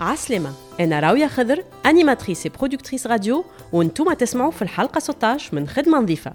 [0.00, 0.52] عسلامة.
[0.80, 6.32] أنا راوية خضر animatrice productrice radio وأنتم تسمعوا في الحلقة 16 من خدمة نظيفة.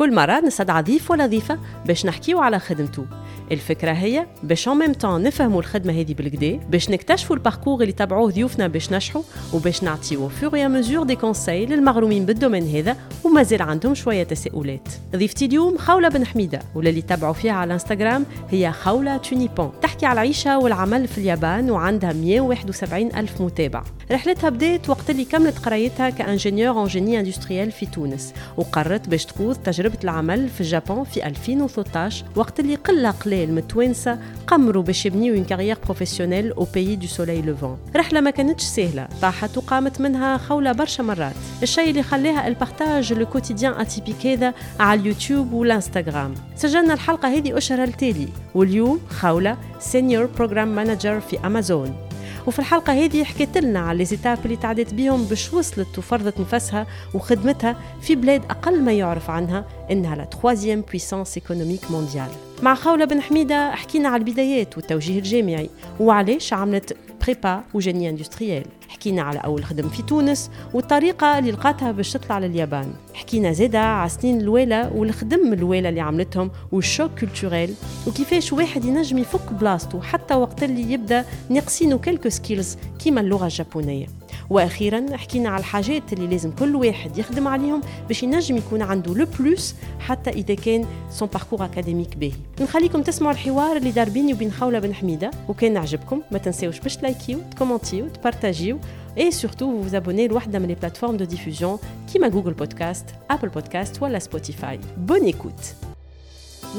[0.00, 3.06] كل مرة نستدعى ضيف ولا ضيفة باش نحكيو على خدمته
[3.52, 7.92] الفكرة هي باش en même temps نفهموا الخدمة هذه بالقدا باش نكتشفوا ال parcours اللي
[7.92, 9.22] تبعوه ضيوفنا باش نشيخوا
[9.52, 13.94] وباش نعطيو au fur et à mesure des conseils للمغرومين بال domaine هذا ومازال عندهم
[13.94, 14.88] شوية تساؤلات.
[15.16, 19.72] ضيفتي اليوم خولة بن حميدة واللي تبعوا فيها على الانستغرام هي خولة تونيبون.
[19.82, 23.82] تحكي على العيشة والعمل في اليابان وعندها 171 ألف متابع.
[24.12, 29.24] رحلتها بدات وقت اللي كملت قرايتها ك ingénieure en génie industriel في تونس وقررت باش
[29.24, 35.06] تخوض تجربة العمل في اليابان في 2013 وقت اللي قلة قليل من التوانسة قمروا باش
[35.06, 40.00] يبنيو une carrière professionnelle au pays du soleil levant رحلة ما كانتش سهلة طاحت وقامت
[40.00, 41.34] منها خولة برشا مرات.
[41.62, 46.34] الشيء اللي خلاها ت partage le quotidien atypique هذا على اليوتيوب والإنستغرام.
[46.56, 48.28] سجلنا الحلقة هذه أشهر لتالي.
[48.54, 52.09] واليوم خولة senior program manager في أمازون.
[52.46, 56.86] وفي الحلقة هذه حكيت لنا على les étapes اللي تعدت بيهم باش وصلت وفرضت نفسها
[57.14, 62.28] وخدمتها في بلاد أقل ما يعرف عنها إنها la troisième puissance économique mondiale
[62.62, 65.70] مع خولة بن حميدة حكينا على البدايات والتوجيه الجامعي.
[66.00, 66.96] وعلاش عملت
[67.30, 68.64] prépa و génie industriel.
[68.88, 72.92] حكينا على أول خدم في تونس والطريقة اللي لقاتها باش تطلع لليابان.
[73.14, 77.74] حكينا زيدا على سنين الأولى والخدم الأولى اللي عملتهم وال choc culturel
[78.06, 84.06] وكيفاش واحد ينجم يفك بلاصتو حتى وقت اللي يبدأ ناقصينه quelques skills كيما اللغة الجابونية.
[84.50, 89.26] وأخيرا حكينا على الحاجات اللي لازم كل واحد يخدم عليهم باش ينجم يكون عنده le
[89.38, 92.32] plus حتى إذا كان son parcours académique باهي.
[92.60, 96.96] نخليكم تسمعوا الحوار اللي دار بيني وبين خوله بن حميدة وكان عجبكم ما تنساوش باش
[96.96, 98.78] تلايكيو تكومونتيو تبارتاجيو
[99.16, 101.78] et surtout vous vous abonnez من les plateformes de diffusion
[102.12, 105.74] كيما Google Podcast ابل بودكاست ولا سبوتيفاي بون ايكوت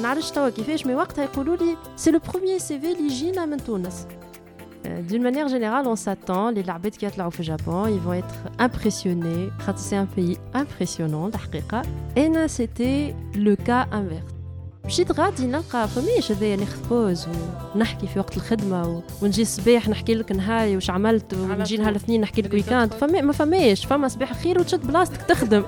[0.01, 3.57] نعرفش توا كيفاش مي وقتها يقولوا لي سي لو بروميير سي في اللي يجينا من
[3.57, 4.07] تونس
[5.08, 9.50] d'une manière générale, on s'attend, les larbettes qui sont au Japon, ils vont être impressionnés.
[9.76, 11.30] C'est un pays impressionnant,
[12.16, 14.36] et c'était le cas inverse.
[14.86, 17.26] مشيت غادي نلقى فماش هذايا ناخذ بوز
[17.74, 22.42] ونحكي في وقت الخدمه ونجي الصباح نحكي لك نهاري واش عملت ونجي نهار الاثنين نحكي
[22.42, 25.62] لك ويكاند فما ما فماش فما صباح خير وتشد بلاصتك تخدم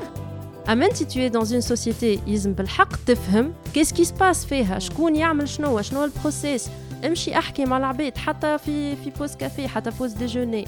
[0.69, 5.49] اما انت تو دون اون سوسيتي يلزم بالحق تفهم كيس كي سباس فيها شكون يعمل
[5.49, 6.69] شنو شنو البروسيس
[7.06, 10.65] امشي احكي مع العباد حتى في في بوز كافي حتى بوز ديجوني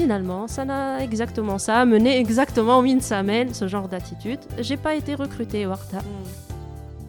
[0.00, 4.42] Finalement, ça n'a exactement ça mené exactement une semaine ce genre d'attitude.
[4.66, 6.02] J'ai pas été recrutée وقتها.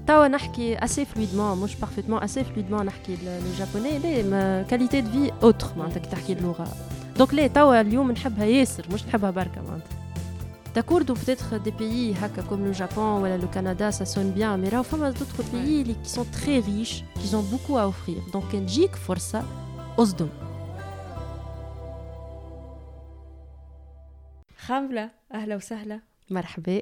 [0.08, 5.16] توا نحكي assez fluidement مش parfaitement assez fluidement نحكي le japonais ليه ما qualité de
[5.16, 6.68] vie autre معناتها كي تحكي اللغة.
[7.18, 9.98] دونك ليه توا اليوم نحبها ياسر مش نحبها بركة معناتها.
[10.76, 12.16] D'accord, donc peut-être des pays
[12.50, 16.10] comme le Japon ou le Canada, ça sonne bien, mais là, enfin, d'autres pays qui
[16.10, 18.18] sont très riches, qui ont beaucoup à offrir.
[18.34, 19.44] Donc, Kenjik, força,
[19.98, 20.30] osdom.
[24.68, 26.82] خاملة أهلا وسهلا مرحبا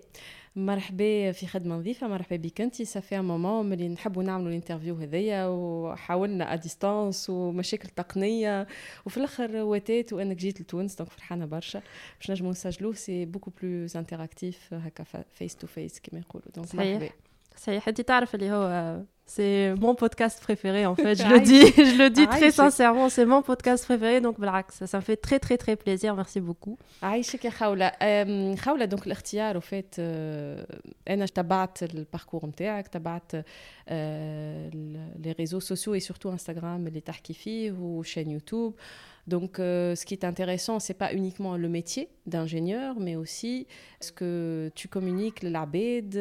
[0.56, 2.82] مرحبا في خدمة نظيفة مرحبا بك انت.
[2.82, 8.66] ça fait un moment ملي نحبوا نعملوا ال interview هذيا وحاولنا à distance ومشاكل تقنية
[9.06, 11.82] وفي الآخر واتيت وأنك جيت لتونس دونك فرحانة برشا.
[12.20, 16.48] باش نجموا نسجلوه سي بوكو بلوز انتراكتيف هكا فيس تو فيس كما يقولوا.
[16.56, 17.10] دونك مرحبا.
[17.56, 17.88] صحيح.
[17.88, 22.09] انت تعرف اللي هو C'est mon podcast préféré en fait, je le dis, je le
[22.09, 25.75] dis très sincèrement, c'est mon podcast préféré donc بالعكس ça me fait très très très
[25.75, 26.77] plaisir, merci beaucoup.
[27.03, 27.91] عايشك يا خولة
[28.55, 29.95] خولة دونك الاختيار وفات
[31.07, 33.31] انا تبعت الباركور نتاعك تبعت
[35.17, 38.75] لي ريزو سوسيو اي سورتو انستغرام اللي تحكي فيه وشين يوتيوب
[39.27, 43.67] Donc, euh, ce qui est intéressant, c'est pas uniquement le métier d'ingénieur, mais aussi
[43.99, 46.17] ce que tu communiques للعباد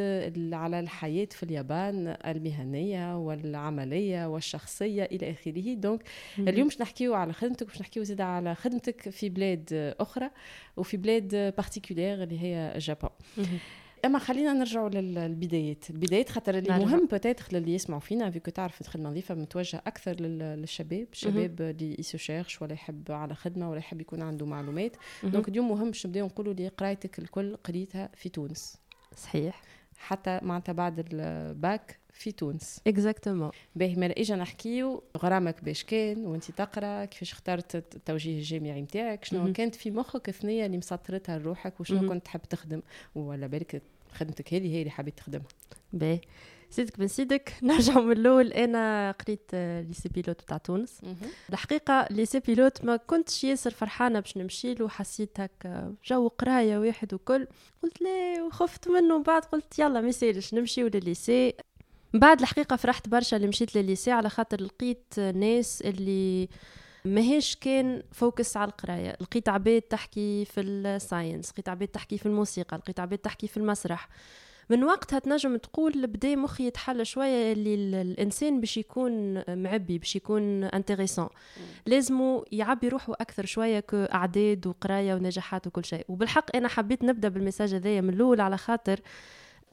[0.53, 5.75] على الحياة في اليابان المهنية والعملية والشخصية إلى آخره.
[5.75, 6.03] دونك
[6.39, 10.31] اليوم باش نحكيو على خدمتك باش نحكيو زيد على خدمتك في بلاد أخرى
[10.77, 13.11] وفي بلاد بارتيكولير اللي هي اليابان.
[14.06, 15.90] أما خلينا نرجعوا للبدايات.
[15.90, 21.08] البدايات خاطر اللي مهم بوتيتر للي يسمعوا فينا فيكو تعرف الخدمة نظيفة متوجهة أكثر للشباب
[21.14, 24.96] الشباب اللي يسوشيرش ولا يحب على خدمة ولا يحب يكون عنده معلومات.
[25.24, 28.78] donc اليوم مهم باش نبداو نقولوا اللي قرايتك الكل قريتها في تونس.
[29.16, 29.62] صحيح.
[29.98, 32.82] حتى معناتها بعد الباك في تونس.
[32.88, 39.26] exactement باهي ما إجا نحكيو غرامك باش كان وانت تقرأ كيفاش اخترت التوجيه الجامعي نتاعك
[39.26, 42.82] شنو كانت في مخك الثنية اللي مسطرتها لروحك وشنو كنت تحب تخدم؟
[43.16, 43.82] ولا بالك
[44.16, 45.48] خدمتك هذه هي اللي حبيت تخدمها.
[45.94, 46.22] باهي.
[46.70, 48.54] سيدك بن سيدك نرجع من الأول.
[48.54, 49.56] أنا قريت
[49.88, 51.02] lycée pilote تاع تونس.
[51.50, 57.14] الحقيقة lycée pilote ما كنتش ياسر فرحانة باش نمشي له حسيت هكا جو قراية واحد
[57.14, 57.48] وكل.
[57.84, 59.24] قلت لا وخفت منه.
[59.24, 61.54] بعد قلت يلا ما يسالش نمشيو لل lycée
[62.14, 64.12] بعد الحقيقة فرحت برشا اللي مشيت لل lycée.
[64.12, 66.50] على خاطر لقيت ناس اللي
[67.06, 69.18] ماهيش كان focus على القراية.
[69.22, 73.58] لقيت عباد تحكي في ال science لقيت عباد تحكي في الموسيقى لقيت عباد تحكي في
[73.58, 74.10] المسرح.
[74.70, 80.64] من وقتها تنجم تقول بدا مخي يتحلى شوية اللي الإنسان باش يكون معبي باش يكون
[80.64, 81.30] intéressant.
[81.86, 86.06] لازمو يعبي روحه أكثر شوية كاعداد وقراية ونجاحات وكل شيء.
[86.08, 89.00] وبالحق أنا حبيت نبدأ بال message هذايا من الأول على خاطر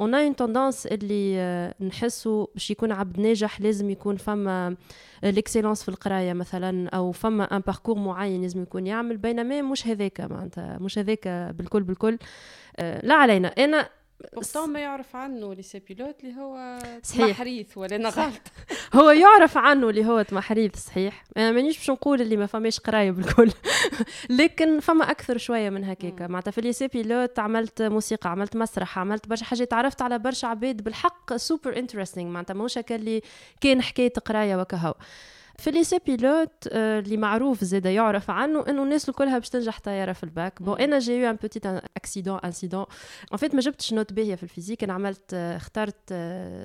[0.00, 4.76] on a une tendance اللي آه، نحسو باش يكون عبد ناجح لازم يكون فما
[5.22, 9.16] l'excellence في القراية مثلا أو فما un parcours معين لازم يكون يعمل.
[9.16, 12.18] بينما مش هذاك معناتها مش هذاك بالكل بالكل.
[12.76, 13.48] آه، لا علينا.
[13.48, 13.88] أنا
[14.34, 17.36] pourtant ما يعرف عنه lycée pilote اللي هو صحيح.
[17.36, 18.40] محريث ولا أنا غلط.
[18.94, 21.24] هو يعرف عنه اللي هو محريث صحيح.
[21.36, 23.50] أنا مانيش باش نقول اللي ما فماش قرايه بالكل
[24.40, 26.22] لكن فما أكثر شوية من هكاك.
[26.22, 29.70] معناتها في lycée pilote عملت موسيقى عملت مسرح عملت برشا حاجات.
[29.70, 33.22] تعرفت على برشا عباد بالحق super interesting معناتها ماهوش هكا اللي
[33.60, 34.94] كان حكاية قراية وكهو.
[35.62, 40.24] في lycée pilote اللي معروف زاده يعرف عنه إنه الناس الكلها باش تنجح طيارة في
[40.24, 40.62] ال bac.
[40.62, 42.84] bon أنا j'ai eu un petit accident incident
[43.32, 46.14] en fait ما جبتش note باهية في ال physique أنا عملت اخترت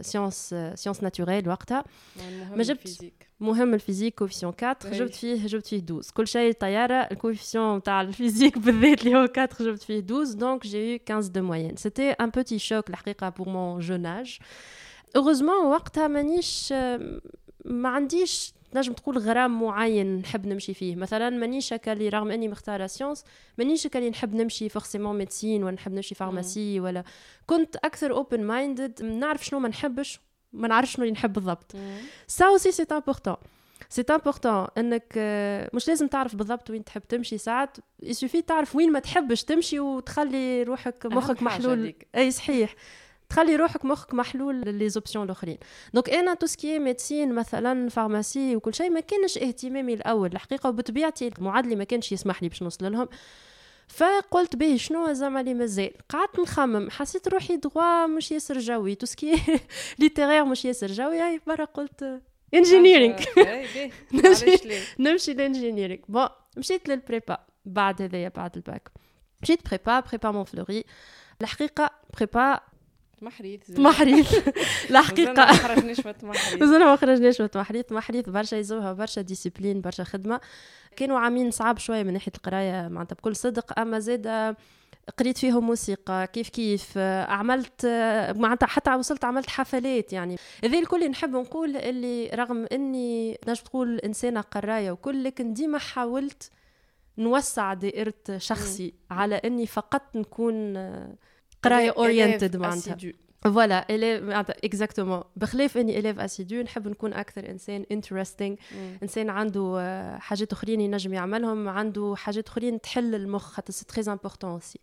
[0.02, 1.84] sciences sciences naturelles وقتها.
[2.56, 6.94] ما جبت مهم ال physique coefficient 4 جبت فيه جبت فيه 12 كل شيء الطياره
[6.94, 11.00] ال coefficient تاع ال physique بالذات اللي هو 4 جبت فيه 12 donc j'ai eu
[11.10, 14.38] 15 de moins c'était un petit choc الحقيقة pour mon jeune âge
[15.16, 16.74] heureusement وقتها مانيش
[17.66, 20.96] ما عنديش تنجم تقول غرام معين نحب نمشي فيه.
[20.96, 23.24] مثلا مانيش هكا اللي رغم إني مختارة sciences
[23.58, 27.04] مانيش هكا اللي نحب نمشي forcément médecine ولا نحب نمشي pharmacie ولا.
[27.46, 30.20] كنت أكثر open minded نعرف شنو ما نحبش
[30.54, 31.76] ما نعرفش شنو اللي نحب بالضبط.
[32.28, 33.36] ça aussi c'est important
[33.90, 35.14] c'est important إنك
[35.74, 37.78] مش لازم تعرف بالضبط وين تحب تمشي ساعات.
[38.04, 41.94] il suffit تعرف وين ما تحبش تمشي وتخلي روحك مخك محلول.
[42.16, 42.76] أي صحيح.
[43.30, 45.58] تخلي روحك مخك محلول les options الأخرين.
[45.94, 50.32] donc أنا tout ce qui est médecine مثلا pharmacie وكل شيء ما كانش اهتمامي الأول.
[50.34, 53.08] الحقيقة وبطبيعتي معدلي ما كانش يسمح لي باش نوصل لهم.
[53.88, 55.92] فقلت به شنو؟ زعما لي مازال.
[56.10, 56.90] قعدت نخمم.
[56.90, 58.96] حسيت روحي دغوا مش ياسر جوي.
[58.96, 59.36] tout ce qui
[60.00, 61.20] est littéraire مش ياسر جوي.
[61.20, 62.22] هاي برا قلت
[62.54, 63.16] engineering
[64.14, 66.28] نمشي نمشي ل engineering bon
[66.58, 68.92] مشيت لل prépa بعد هذايا بعد الباك.
[69.42, 70.84] مشيت prépa prépa Montfleury
[71.42, 72.60] الحقيقة prépa
[73.22, 74.34] محريث محريث
[74.90, 80.04] الحقيقة ما خرجناش من محريث ما خرجناش من محريث محريث برشا يزوها برشا discipline برشا
[80.04, 80.42] خدمة.
[80.96, 83.80] كانوا عامين صعب شوية من ناحية القراية معناتها بكل صدق.
[83.80, 84.56] أما زاد
[85.20, 86.98] قريت فيهم موسيقى كيف كيف.
[87.28, 87.86] عملت
[88.36, 90.36] معناتها حتى وصلت عملت حفلات يعني.
[90.64, 96.52] هذا الكل نحب نقول اللي رغم إني نجم تقول إنسانة قراية وكل لكن ديما حاولت
[97.18, 100.78] نوسع دائرة شخصي على إني فقط نكون
[101.63, 102.97] قرايه اورينتد معناتها
[103.43, 108.57] فوالا اليف معناتها اكزاكتومون بخلاف اني اليف اسيدو نحب نكون اكثر انسان انتريستينغ
[109.03, 114.13] انسان عنده آه، حاجات اخرين ينجم يعملهم عنده حاجات اخرين تحل المخ خاطر سي تري
[114.13, 114.81] امبورطون اوسي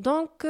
[0.00, 0.42] دونك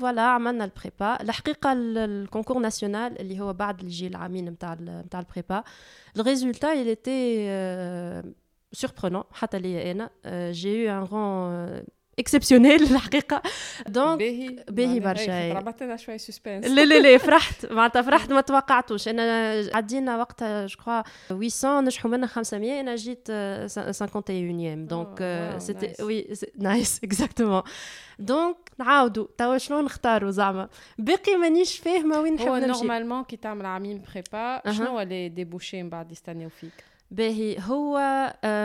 [0.00, 5.64] فوالا عملنا البريبا الحقيقه الكونكور ناسيونال اللي هو بعد اللي يجي العامين نتاع نتاع البريبا
[6.16, 7.46] الريزولتا il était
[8.80, 10.10] surprenant حتى ليا انا
[10.50, 11.82] جي يو ان رون
[12.21, 13.41] اكسبسيونيل الحقيقة.
[13.87, 15.53] donc باهي باهي برشا.
[15.53, 17.71] ربطنا شوي suspense لا لا لا فرحت.
[17.71, 19.07] معناتها فرحت ما توقعتوش.
[19.07, 21.01] أنا عدينا وقتها je crois
[21.49, 27.61] 800 نجحوا منها 500 أنا جيت 51 donc c'était oui nice exactement
[28.19, 32.63] donc نعاودوا توا شنو نختاروا زعما؟ باقي مانيش فاهمة وين نحب نمشي.
[32.63, 36.71] هو normalement كي تعمل عامين prépa شنو هو les débouchés من بعد يستناو فيك؟
[37.11, 37.57] باهي.
[37.59, 37.97] هو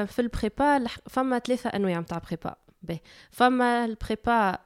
[0.07, 2.55] في ال prépa فما ثلاثة أنواع نتاع بريبا
[2.86, 3.00] باهي
[3.32, 4.58] فما البريبا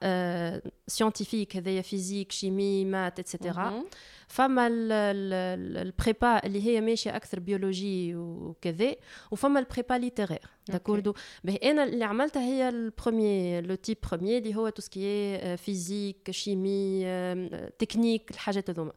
[0.87, 3.83] سيانتيفيك هذايا فيزيك شيمي مات اتسيتيرا
[4.27, 8.95] فما البريبا اللي هي ماشيه اكثر بيولوجي وكذا
[9.31, 14.69] وفما البريبا ليتيرير داكوردو باهي انا اللي عملتها هي البروميي لو تيب بروميي اللي هو
[14.69, 17.05] تو سكي فيزيك شيمي
[17.79, 18.91] تكنيك الحاجات هذوما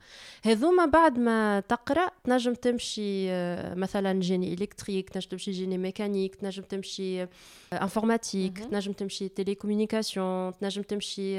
[0.44, 3.28] هذوما بعد ما تقرا تنجم تمشي
[3.74, 7.26] مثلا جيني الكتريك تنجم تمشي جيني ميكانيك تنجم تمشي
[7.72, 11.38] انفورماتيك تنجم تمشي تيليكومونيكاسيون تنجم تمشي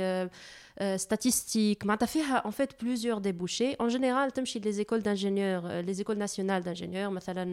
[0.79, 6.17] statistique معناتها فيها en fait plusieurs débouchés en général تمشي les écoles d'ingénieurs les écoles
[6.17, 7.43] nationales d'ingénieurs مثلا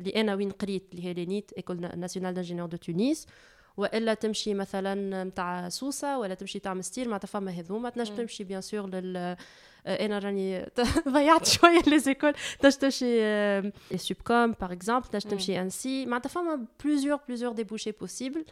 [0.00, 3.25] اللي انا وين قريت اللي هي لينيت école nationale d'ingénieurs de Tunis.
[3.77, 7.89] وإلا تمشي مثلا نتاع سوسة ولا تمشي تاع منستير معناتها فما هذوما.
[7.95, 9.35] تنجم تمشي bien sûr لل
[9.87, 10.65] أنا راني
[11.09, 16.05] ضيعت شوية les écoles تنجم تمشي Sup'Com par exemple تنجم تمشي ENSI.
[16.05, 18.45] معناتها فما plusieurs plusieurs débouchés possibles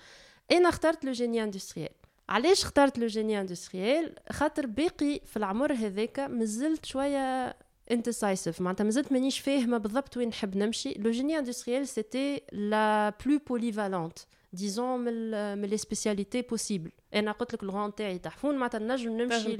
[0.51, 1.89] أنا اخترت le génie industriel
[2.29, 7.55] علاش اخترت le génie industriel خاطر باقي في العمر هذاك مازلت شوية
[7.93, 8.61] indecisive.
[8.61, 14.19] معناتها مازلت مانيش فاهمه بالضبط وين نحب نمشي le génie industriel c'était la plus polyvalente
[14.53, 19.57] disons من les spécialités possibles أنا قلت لك الغون تاعي تحفون معناتها نجم نمشي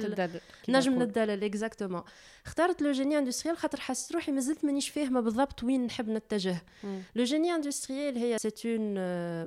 [0.70, 2.02] نجم نتدلل exactement
[2.46, 6.62] اخترت le génie industriel خاطر حسيت روحي مازلت مانيش فاهمه بالضبط وين نحب نتجه
[7.16, 8.94] le génie industriel هي c'est une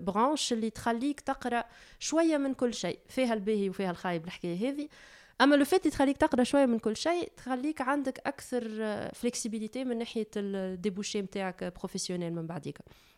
[0.05, 1.65] branche اللي تخليك تقرا
[1.99, 4.89] شوية من كل شيء فيها الباهي وفيها الخايب الحكاية هذه
[5.41, 8.63] أما لو فات تخليك تقرأ شوية من كل شيء تخليك عندك أكثر
[9.15, 12.79] flexibilité من ناحية ال débouchés نتاعك professionnels من بعديك.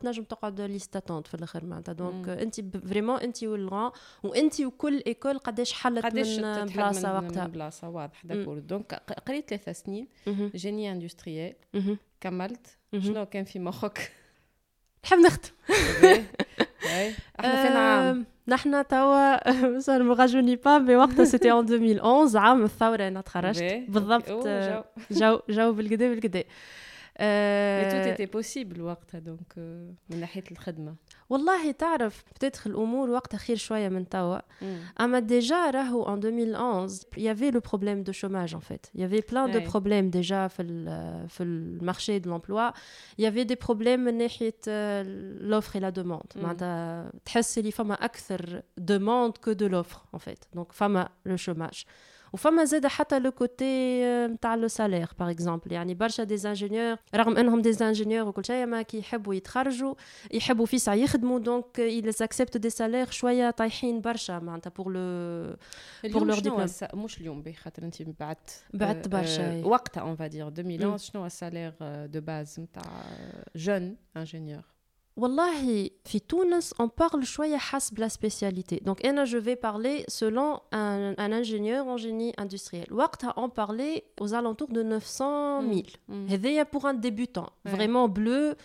[0.00, 1.92] تنجم تقعد liste d'attente في الآخر معناتها.
[1.92, 3.90] donc انت vraiment انت والغون
[4.22, 7.44] وانت وكل école قداش حلت قداش من بلاصة وقتها.
[7.44, 8.58] من بلاصة واضح d'accord.
[8.58, 8.94] donc
[9.28, 10.08] قريت ثلاث سنين
[10.54, 11.54] génie industriel
[12.20, 12.78] كملت.
[12.98, 14.12] شنو كان في مخك؟
[15.04, 15.50] نحب نختم
[17.40, 19.50] إحنا فين عام؟ نحن توا
[19.86, 24.30] ça me rajeunit pas mais وقتها c'était en 2011 عام الثورة أنا تخرجت بالضبط
[25.10, 26.44] جو جو بالكدا بالكدا
[27.21, 29.53] مي تو تيتي بوسيبل وقتها دونك
[30.09, 30.95] من ناحيه الخدمه
[31.29, 34.39] والله تعرف بتدخل الامور وقتها خير شويه من توا
[35.01, 39.59] اما ديجا راهو ان 2011 يافي لو بروبليم دو شوماج ان فيت يافي بلان دو
[39.71, 42.71] بروبليم ديجا في ال في المارشي دو لومبلوا
[43.17, 44.53] يافي دي بروبليم من ناحيه
[45.41, 50.71] لوفر لا دوموند معناتها تحس اللي فما اكثر دوموند كو دو لوفر ان فيت دونك
[50.71, 51.83] فما لو شوماج
[52.33, 57.37] وفما زاد حتى لو كوتي نتاع لو سالير باغ اكزومبل يعني برشا دي انجينيور رغم
[57.37, 59.95] انهم دي انجينيور وكل شيء ما كي يحبوا يتخرجوا
[60.31, 65.55] يحبوا في ساعه يخدموا دونك يلز اكسبت دي سالير شويه طايحين برشا معناتها بور لو
[66.03, 71.25] بور لور ديبلوم مش اليوم خاطر انت بعت بعت برشا وقتها اون فادير 2011 شنو
[71.25, 71.73] السالير
[72.05, 73.03] دو باز نتاع
[73.55, 74.63] جون انجينيور
[75.17, 78.81] Wallahi, fi Tunis, on parle شوية حسب la spécialité.
[78.85, 82.91] Donc, أنا je vais parler selon un, un ingénieur en génie industriel.
[82.91, 85.83] وقتها on parlait aux alentours de 900 000.
[86.29, 88.55] هذايا pour un débutant, vraiment bleu.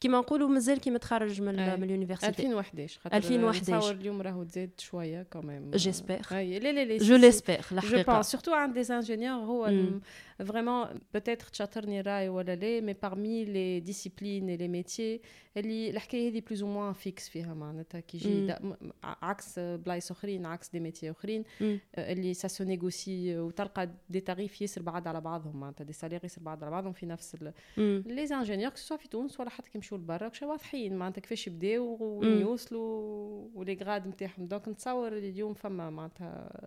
[0.00, 4.70] كيما نقولوا مازال كي متخرج من من اليونيفرسيتي 2011 خاطر 2011 نتصور اليوم راهو تزاد
[4.78, 9.72] شويه كمان جيسبر لا لا لا جو ليسبر جو بونس سورتو عند دي انجينيور هو
[10.44, 15.20] فريمون بوتيتر تشاطرني الراي ولا لا مي بارمي لي ديسيبلين لي ميتيي
[15.56, 18.54] اللي الحكايه هذه بلوز موان فيكس فيها معناتها كي يجي
[19.04, 21.44] عكس بلايص اخرين عكس دي ميتي اخرين
[21.98, 26.42] اللي سا سو نيغوسي وتلقى دي تاريف ياسر بعاد على بعضهم معناتها دي سالير ياسر
[26.42, 27.36] بعاد على بعضهم في نفس
[27.76, 31.96] لي انجينيور سوا في تونس ولا حتى كي يمشيو لبرا كش واضحين معناتها كيفاش يبداو
[32.00, 36.66] وين يوصلوا ولي غراد نتاعهم دونك نتصور اليوم فما معناتها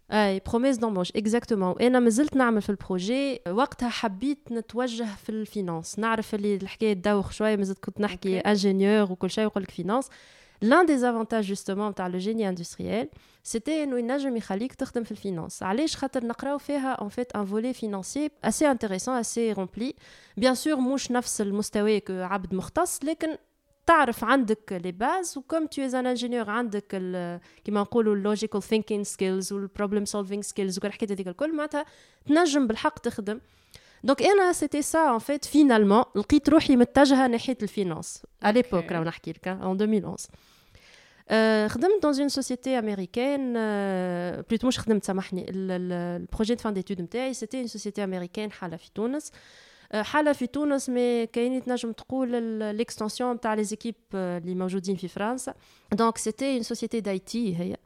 [0.12, 6.34] اي بروميس دومبوش اكزاكتومون انا مازلت نعمل في البروجي وقتها حبيت نتوجه في الفينانس نعرف
[6.34, 10.08] اللي الحكايه تدوخ شويه مازلت كنت نحكي انجينيور وكل شيء ويقول لك فينانس
[10.64, 13.08] l'un des avantages justement تاع لو جيني اندستريال
[13.42, 17.72] سيتي انه ينجم يخليك تخدم في الفينانس علاش خاطر نقراو فيها ان فيت ان فولي
[17.74, 19.94] فينانسي اسي انتريسون اسي رومبلي
[20.36, 23.36] بيان سور مش نفس المستوى كعبد مختص لكن
[23.85, 26.87] تعرف عندك لي باز وكم تو از ان انجينيور عندك
[27.65, 31.85] كيما نقولوا ال logical thinking skills وال problem solving skills وكل الحكاية هذيك الكل معناتها
[32.27, 33.39] تنجم بالحق تخدم.
[34.03, 38.91] donc أنا c'était ça en fait finalement لقيت روحي متجهة ناحية ال finance à l'époque
[38.91, 40.29] راه نحكي لك en 2011
[41.67, 43.55] خدمت dans une société américaine
[44.49, 48.77] plutôt مش خدمت سامحني ال projet de fin d'études نتاعي c'était une société américaine حالة
[48.77, 49.31] في تونس.
[49.94, 52.42] حالة في تونس مي كاين تنجم تقول
[52.76, 55.54] ليكستنسيون تاع لي زيكيب اللي موجودين في فرنسا
[55.92, 57.76] دونك سيتي اون سوسيتي داي تي هي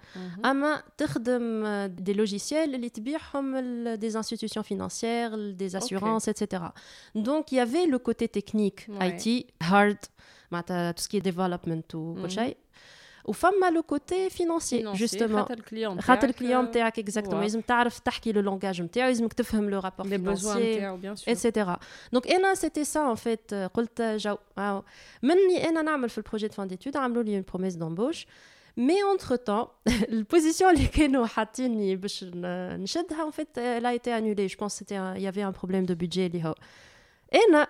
[0.45, 3.59] اما تخدم دي لوجيسيال اللي تبيعهم
[3.95, 6.73] دي انستيتيوشن فينانسيير دي اسيورونس اتسيتيرا
[7.15, 10.05] دونك يافي لو كوتي تكنيك اي تي هارد
[10.51, 12.57] معناتها تو سكي ديفلوبمنت وكل شيء
[13.25, 18.41] وفما لو كوتي فينانسي جوستومون خاطر الكليون خاطر الكليون تاعك اكزاكتومون لازم تعرف تحكي لو
[18.41, 20.93] لونجاج نتاعو لازمك تفهم لو رابور فينانسي
[21.29, 21.79] اتسيتيرا
[22.13, 24.37] دونك انا سيتي سا ان فيت قلت جو
[25.23, 28.27] مني انا نعمل في البروجي دو فان ديتود عملوا لي اون بروميس دومبوش
[28.77, 29.69] Mais entre-temps,
[30.19, 34.49] la position اللي كانوا حاطيني باش نشدها en fait elle a été annulée.
[34.49, 36.55] Je pense qu'il y avait un problème de budget اللي هو.
[37.49, 37.67] انا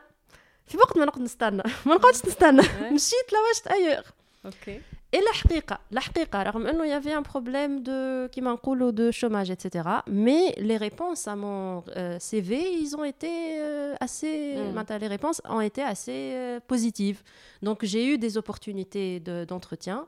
[0.67, 2.63] في وقت ما نقعد نستنى ما نقعدش نستنى
[2.93, 4.05] مشيت لوجت ايور
[4.45, 4.81] اوكي
[5.15, 10.51] الى حقيقه الحقيقه رغم انه يافي ان بروبليم دو كيما نقولوا دو شوماج اتسيتيرا مي
[10.51, 11.83] لي ريبونس ا مون
[12.19, 17.23] سي في ils ont été euh, assez معناتها les réponses ont été assez euh, positives
[17.65, 20.07] donc j'ai eu des opportunités d'entretien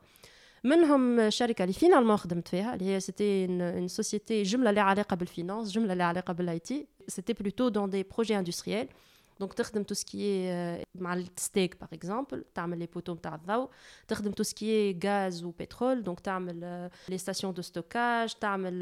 [0.65, 3.47] منهم شركه اللي فينالمون خدمت فيها اللي هي سيتي
[3.87, 8.03] une société جمله لها علاقه بالفينانس جمله لها علاقه بالاي تي سيتي بلوتو دون دي
[8.03, 8.89] بروجي industriels
[9.41, 10.47] دونك تخدم تو سكي
[10.95, 13.69] مع الستيك باغ اكزومبل تعمل لي بوتو نتاع الضوء
[14.09, 18.73] تخدم تو سكي غاز وبترول دونك تعمل لي ستاسيون دو ستوكاج تعمل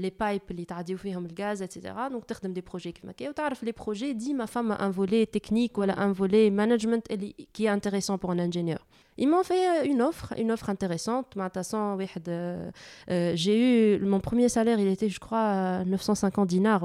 [0.00, 3.72] لي بايب اللي تعديو فيهم الغاز اتسيتيرا دونك تخدم دي بروجي كيما كي وتعرف لي
[3.72, 8.40] بروجي ديما فما ان فولي تكنيك ولا ان فولي مانجمنت اللي كي انتريسون بور ان
[8.40, 8.84] انجينيور
[9.18, 11.34] Ils m'ont fait une offre, une offre intéressante.
[11.36, 12.70] Euh,
[13.10, 16.82] euh, j'ai eu mon premier salaire, il était, je crois, 950 dinars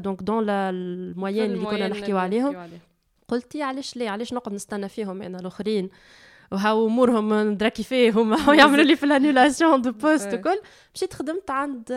[0.00, 0.72] donc dans la
[1.14, 2.56] moyenne اللي كنا نحكيو عليهم
[3.28, 5.88] قلت علاش ليه علاش نقعد نستنى فيهم انا الاخرين
[6.52, 10.60] وهاو امورهم ندركي فيهم ويعملوا لي في الانيولاسيون دو بوست وكل
[10.94, 11.92] مشيت خدمت عند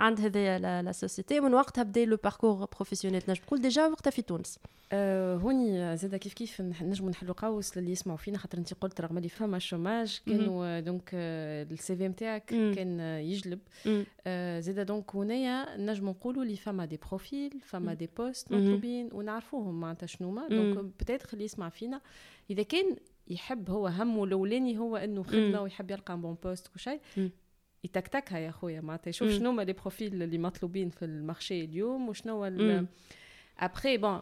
[0.00, 4.22] عند هذه لا سوسيتي من وقتها بدأ لو باركور بروفيسيونيل نجم تقول ديجا وقتها في
[4.22, 4.58] تونس.
[4.92, 9.16] أه هوني زاد كيف كيف نجموا نحلوا قوس للي يسمعوا فينا خاطر انت قلت رغم
[9.16, 13.58] اللي فما الشوماج كانوا دونك السي في نتاعك كان يجلب.
[14.26, 19.80] أه زاد دونك هنايا نجموا نقولوا اللي فما دي بروفيل فما دي بوست مطلوبين ونعرفوهم
[19.80, 22.00] معناتها شنو دونك بتاتر اللي يسمع فينا
[22.50, 22.96] إذا كان
[23.28, 27.00] يحب هو همه الأولاني هو إنه خدمة ويحب يلقى بون بوست وكل شيء
[27.83, 32.45] يتكتكها يا خويا معناتها يشوف شنو هما لي بروفيل اللي مطلوبين في المارشي اليوم وشنو
[33.59, 34.21] ابخي بون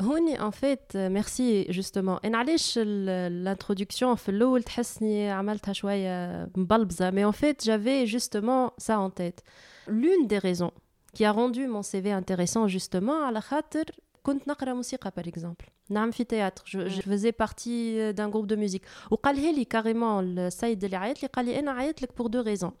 [0.00, 7.24] هوني ان فيت ميرسي جوستومون انا علاش الانترودكسيون في الاول تحسني عملتها شويه مبلبزه مي
[7.24, 9.40] ان فيت جافي جوستومون سا ان تيت
[9.88, 10.70] لون دي ريزون
[11.18, 13.84] qui a rendu mon CV intéressant justement على خاطر
[14.22, 18.56] كنت نقرا موسيقى par exemple نعم في تياتر جو, جو فيزي بارتي دان جروب دو
[18.56, 22.40] ميوزيك وقالها لي كاريمون السيد اللي عيط لي قال لي انا عيط لك بور دو
[22.40, 22.72] ريزون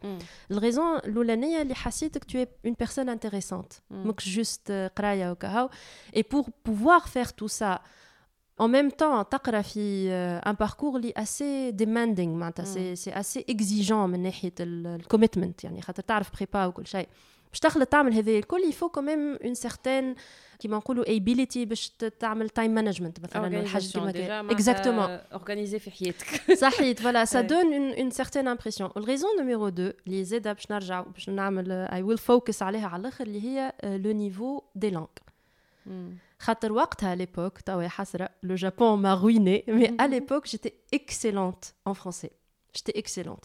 [0.50, 5.70] الريزون الاولانيه اللي حسيتك تو اون بيرسون انتريسونت ماكش جوست قرايه وكهو
[6.16, 7.78] اي بور بوفوار فير تو سا
[8.62, 10.10] en même temps تقرا في
[10.46, 16.02] un parcours اللي assez demanding معناتها سي سي assez exigeant من ناحيه الكوميتمنت يعني خاطر
[16.02, 17.08] تعرف بريبا وكل شيء
[17.50, 20.14] باش تخلط تعمل هذا الكل يفو كوميم اون سيغتان
[20.58, 21.88] كيما نقولوا ايبيليتي باش
[22.20, 28.10] تعمل تايم مانجمنت مثلا الحاجه كيما اكزاكتومون اورغانيزي في حياتك صحيت فوالا سا دون اون
[28.10, 32.88] سيغتان امبرسيون الريزون نيميرو 2 اللي زاد باش نرجع باش نعمل اي ويل فوكس عليها
[32.88, 35.06] على الاخر اللي هي لو نيفو دي لانغ
[36.38, 41.92] خاطر وقتها ليبوك توا حسره لو جابون ما رويني مي ا ليبوك جيتي اكسيلونت ان
[41.92, 42.30] فرونسي
[42.76, 43.44] جيتي اكسيلونت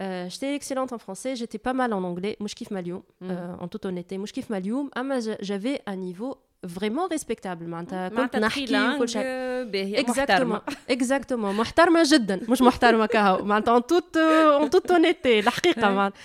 [0.00, 3.30] Euh, j'étais excellente en français, j'étais pas mal en anglais, mouchkif malioum, mm.
[3.30, 8.94] euh, en toute honnêteté, mouchkif malioum, mais j'avais un niveau vraiment respectable معناتها كنت نحكي
[8.94, 14.16] وكل شيء exactement exactement محترمه جدا مش محترمه كهو معناتها en toute
[14.62, 16.18] en toute honnêteté الحقيقه معناتها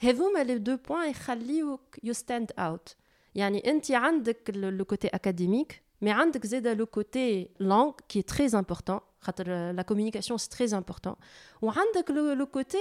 [0.00, 2.96] هذوما لي دو بوين يخليوك يو ستاند اوت
[3.34, 9.00] يعني انت عندك لو كوتي اكاديميك مي عندك زيد لو كوتي لانغ كي تري امبورطون
[9.80, 11.16] la communication c'est très important
[11.62, 12.78] ou le, le côté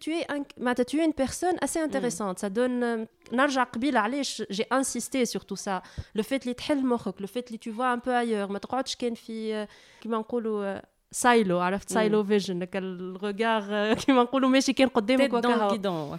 [0.00, 1.84] tu es un, tu es une personne assez mm.
[1.84, 3.06] intéressante ça donne
[4.50, 5.82] j'ai insisté sur tout ça
[6.14, 9.66] le fait que le fait que tu vois un peu ailleurs ما تقعدش كان في
[10.00, 10.80] كيما نقولوا
[11.10, 16.18] سايلو عرفت سايلو فيجن الرجار كيما نقولوا ماشي كان قدامك وكهو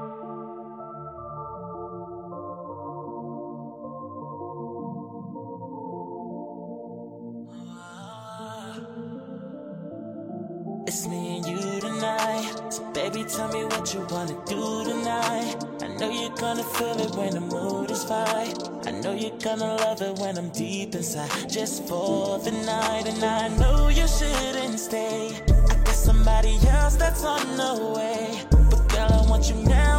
[13.35, 15.55] tell me what you wanna do tonight.
[15.81, 18.53] I know you're gonna feel it when the mood is right.
[18.85, 21.29] I know you're gonna love it when I'm deep inside.
[21.49, 25.31] Just for the night, and I know you shouldn't stay.
[25.69, 28.41] I got somebody else that's on the way.
[28.69, 29.90] But girl, I want you now,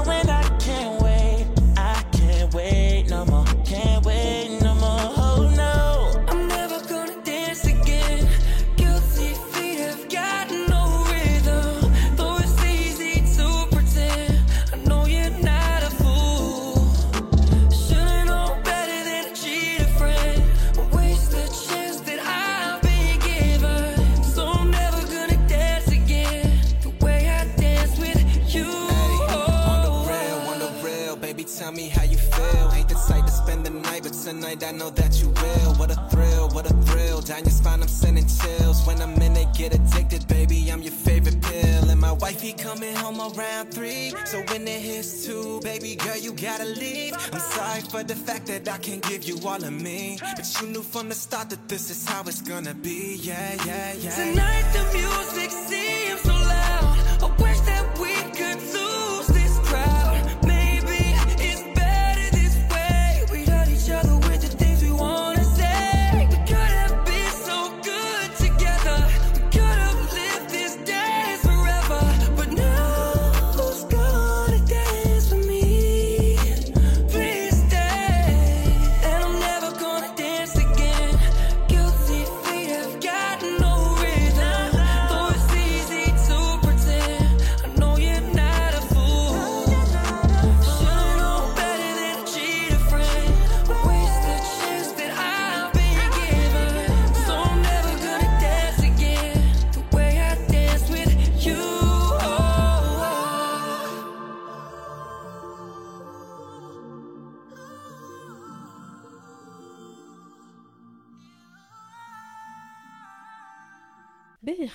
[37.32, 38.86] Down your spine, I'm sending chills.
[38.86, 41.88] When I'm in it, get addicted, baby, I'm your favorite pill.
[41.88, 44.12] And my wifey coming home around three.
[44.26, 47.14] So when it hits two, baby girl, you gotta leave.
[47.32, 50.18] I'm sorry for the fact that I can't give you all of me.
[50.20, 53.16] But you knew from the start that this is how it's gonna be.
[53.22, 54.10] Yeah, yeah, yeah.
[54.10, 56.31] Tonight the music seems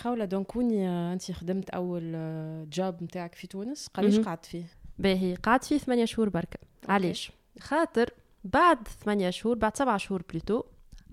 [0.08, 2.12] خولة donc وين أنت خدمت أول
[2.70, 3.90] job نتاعك في تونس.
[4.18, 4.24] مهم.
[4.24, 4.64] قعدت فيه؟
[5.00, 6.60] باهي قعدت فيه ثمانية شهور بركة.
[6.90, 8.10] علاش؟ خاطر
[8.44, 10.64] بعد ثمانية شهور بعد سبعة شهور plutôt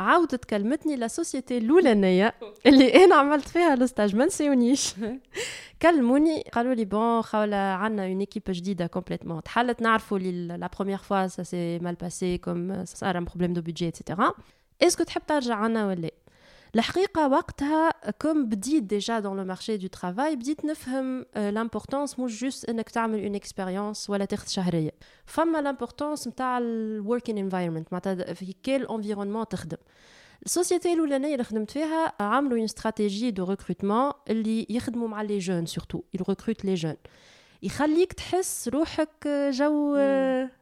[0.00, 2.34] عاودت كلمتني la société الأولانية
[2.66, 4.94] اللي أنا عملت فيها ال stage ما نسيونيش.
[5.82, 10.98] كلموني قالوا لي bon خولة عندنا une équipe جديدة complètement تحلت نعرفوا اللي la première
[10.98, 14.34] fois ça s'est mal passé comme صار un problème de budget et cetera
[14.82, 16.10] est-ce que تحب ترجع عنا ولا لا؟
[16.74, 22.68] الحقيقة وقتها comme بديت déjà dans le marché de travail بديت نفهم l'importance مش juste
[22.68, 24.90] إنك تعمل une expérience ولا تاخذ شهرية.
[25.26, 29.76] فما l'importance نتاع ال working environment معناتها في quel environnement تخدم.
[30.46, 35.38] ال société الأولانية اللي خدمت فيها عملوا une stratégie de recrutement اللي يخدموا مع les
[35.38, 36.96] jeunes surtout ي recrute les jeunes
[37.64, 39.94] يخليك تحس روحك جو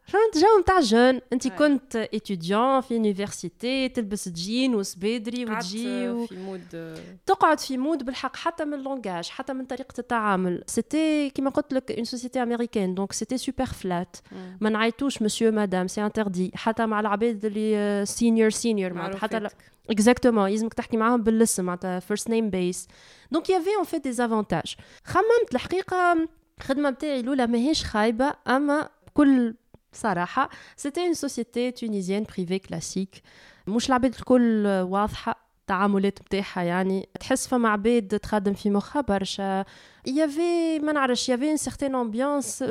[0.05, 1.21] فهمت جو نتاع jeunes.
[1.33, 1.49] انت.
[1.49, 6.27] كنت étudiant في université تلبس جين وسبيدري وتجي و...
[6.27, 6.97] في مود.
[7.27, 10.65] تقعد في mode بالحق حتى من ال langage حتى من طريقة التعامل.
[10.67, 14.17] c'était كيما قلت لك une société américaine donc c'était super flat
[14.61, 19.49] ما نعيطوش monsieur madame c'est interdit حتى مع العباد اللي senior senior معناتها حتى
[19.91, 22.89] exactement يلزمك تحكي معاهم بالاسم معناتها first name basis
[23.31, 26.29] donc y avait en fait des avantages خممت الحقيقة
[26.63, 29.55] الخدمه بتاعي الأولى ماهيش خايبة أما بكل
[29.93, 33.23] صراحة c'était une société tunisienne privée classique
[33.67, 37.09] مش العباد الكل واضحة التعاملات بتاعها يعني.
[37.21, 39.65] تحس فما عباد تخدم في مخها برشا.
[40.07, 42.65] y avait ما نعرفش y avait une certaine ambiance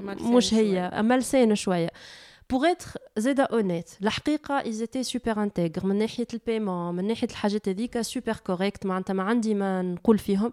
[0.00, 1.90] مش هي ملسانه شوية.
[2.50, 2.86] pour être
[3.16, 5.84] زادا honnête الحقيقة ils étaient super intègres.
[5.84, 10.18] من ناحية ال paiement من ناحية الحاجات هذيك super correctes معناتها ما عندي ما نقول
[10.18, 10.52] فيهم.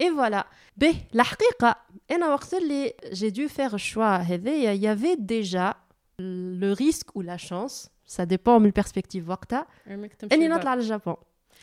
[0.00, 1.76] اي فوالا به الحقيقه
[2.10, 5.74] انا وقت اللي جي دو فير الشوا هذايا يافي ديجا
[6.62, 10.58] le risque ou la chance ça dépend من البيرسبكتيف وقتها انك تمشي اني لبرا.
[10.58, 11.14] نطلع للجابون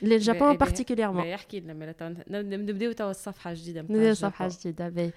[0.02, 0.58] باهي، للجابون باهي.
[0.58, 5.12] بارتيكوليرمون باهي، احكي لنا مالا تو نبداو توا الصفحه الجديده نتاع ندير صفحة جديدة باهي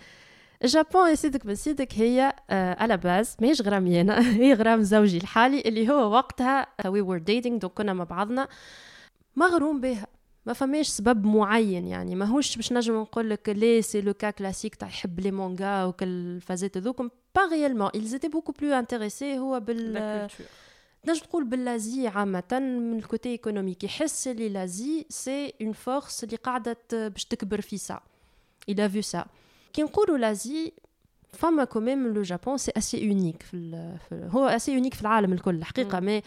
[0.64, 5.18] الجابون يا سيدك من سيدك هي آه على باز ماهيش غرامي انا هي غرام زوجي
[5.18, 8.48] الحالي اللي هو وقتها وي ور ديتينغ دونك كنا مع بعضنا
[9.36, 10.06] مغروم بها
[10.46, 14.74] ما فماش سبب معين يعني ماهوش باش نجم نقول لك لي سي لو كا كلاسيك
[14.74, 19.60] تاع يحب لي مونغا وكل الفازات هذوكم با ريالمون ils étaient beaucoup plus intéressés هو
[19.60, 20.46] بال لا كولتور.
[21.08, 26.72] نجم تقول باللازي عامة من الكوتي ايكونوميك يحس اللي لازي سي اون فورس اللي قاعدة
[26.88, 28.00] ت- باش تكبر في سا
[28.70, 29.26] il a vu ça
[29.72, 30.72] كي نقولوا لازي
[31.32, 35.32] فما كوميم لو جابون سي اسي اونيك في, ال- في هو اسي اونيك في العالم
[35.32, 36.22] الكل الحقيقة مي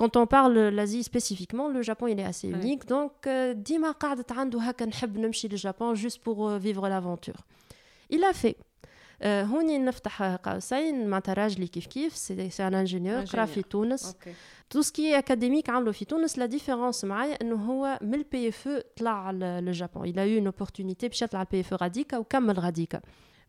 [0.00, 2.58] quand on parle l'Asie spécifiquement le Japon il est assez Ouais.
[2.62, 7.40] unique donc euh, ديما قاعدة عنده هكا نحب نمشي للجابون juste pour euh, vivre l'aventure
[8.12, 8.54] il a fait
[9.22, 13.66] آه، هوني نفتح قوسين معناتها راجلي كيف كيف سي سي ان انجينيور قرا في Ingénieur.
[13.68, 14.32] تونس اوكي
[14.70, 18.80] تو سكي اكاديميك عملوا في تونس لا ديفيرونس معايا انه هو من البي اف او
[18.96, 22.58] طلع ل- للجابون il a eu une opportunité باش يطلع البي اف او غاديكا وكمل
[22.60, 23.00] غاديكا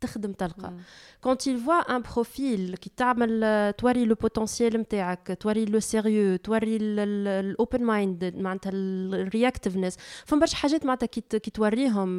[0.00, 0.72] تخدم تلقى.
[1.46, 6.97] il voit un profil qui تعمل توري le potentiel نتاعك توري le sérieux توري ال
[6.97, 12.16] open mind معناتها ال reactiveness فما برشا حاجات معناتها كي كي توريهم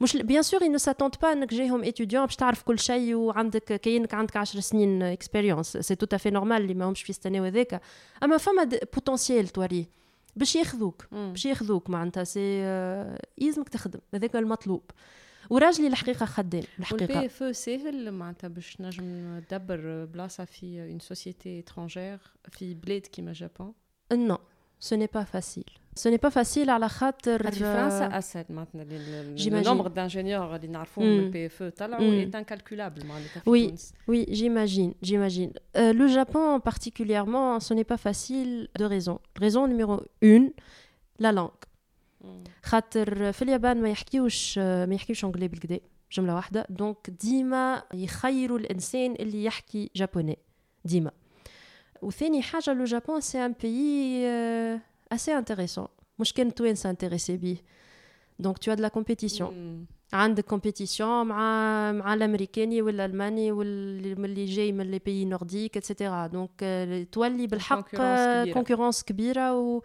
[0.00, 4.14] مش bien sûr ne s'attendent pas انك جايهم étudiant باش تعرف كل شيء وعندك كاينك
[4.14, 7.80] عندك 10 سنين expérience c'est tout à fait normal اللي ماهمش في يستناو هذاك.
[8.22, 9.88] أما فما potentiel توريه
[10.36, 11.06] باش ياخذوك.
[11.12, 14.00] باش ياخذوك معناتها c'est آه، يلزمك تخدم.
[14.14, 14.82] هذاك المطلوب.
[15.49, 21.59] وراجلي الحقيقه خدام الحقيقه والبي اف ساهل معناتها باش نجم تدبر بلاصه في اون سوسيتي
[21.59, 22.19] اترونجير
[22.51, 23.73] في بلاد كيما جابون
[24.13, 24.37] Non,
[24.87, 25.69] ce n'est pas facile.
[26.03, 28.85] Ce n'est pas facile على خاطر في فرنسا اسهل معناتها
[29.37, 29.53] J'imagine.
[29.53, 31.17] النومبر دانجينيور اللي نعرفوهم مم.
[31.17, 32.13] من البي اف طلعوا مم.
[32.13, 33.67] اي انكالكولابل معناتها في Oui.
[33.69, 35.51] تونس Oui, j'imagine, j'imagine.
[35.77, 39.19] Euh, le Japon particulièrement, ce n'est pas facile de raisons.
[39.41, 40.51] Raison numéro une,
[41.19, 41.51] la langue.
[41.62, 41.62] مم.
[42.63, 45.79] خاطر في اليابان ما يحكيوش ما يحكيوش انجلي بالكدا
[46.11, 50.37] جمله واحده دونك ديما يخيروا الانسان اللي يحكي جابوني
[50.85, 51.11] ديما
[52.01, 54.27] وثاني حاجه لو جابون سي ان بيي
[55.11, 55.87] اسي انتريسون
[56.19, 57.57] مش كان التوانسه انتريسي بيه
[58.39, 59.85] دونك تو de la compétition مم.
[60.14, 66.50] عندك compétition مع مع الأمريكاني والالماني واللي جاي من les pays nordiques et cetera donc
[67.12, 67.96] تولي بالحق.
[68.52, 69.54] concurrence كبيرة.
[69.54, 69.82] و.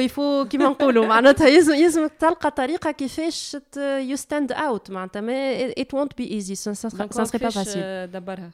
[0.00, 5.20] يفو كيما نقولوا معناتها يلزم يلزم تلقى طريقة كيفاش you stand out معناتها.
[5.20, 5.32] ما
[5.78, 7.06] it won't be easy ça sera
[7.38, 8.50] pas facile دبرها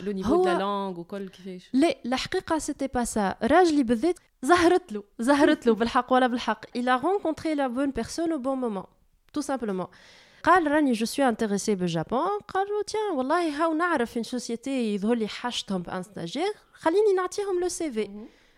[0.00, 4.92] le niveau de la langue وكل كيفاش لا الحقيقة c'était pas ça راجلي بالذات زهرت
[4.92, 6.66] له زهرت له بالحق ولا بالحق.
[6.76, 8.88] A rencontré la bonne personne au bon moment.
[9.37, 9.87] tout simplement
[10.43, 15.27] قال راني جو سوي انتريسي بالجابون قالوا تيان والله هاو نعرف في سوسيتي يظهر لي
[15.27, 18.09] حاجتهم بان ستاجير خليني نعطيهم لو سي في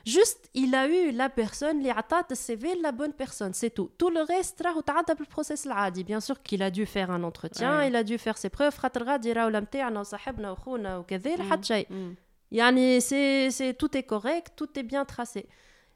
[0.06, 3.90] جوست il a eu la personne اللي عطات السي في لا بون بيرسون سي تو
[4.00, 7.80] تو لو ريست راهو تعدى بالبروسيس العادي بيان سور qu'il a dû faire un entretien
[7.80, 7.90] Ouais.
[7.90, 11.66] il a dû faire ses preuves خاطر غادي راهو متاعنا وصاحبنا وخونا وكذا لا حد
[11.66, 12.16] شيء مم.
[12.52, 15.42] يعني سي سي tout est correct tout est bien tracé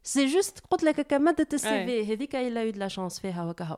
[0.03, 3.21] سي جوست قلت لك هكا مدت السي في هذيك il a eu de la chance
[3.21, 3.77] فيها وكها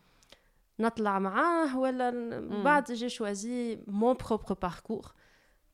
[0.80, 5.12] نطلع معاه ولا ن- بعد جي شوازي مون بروبر باركور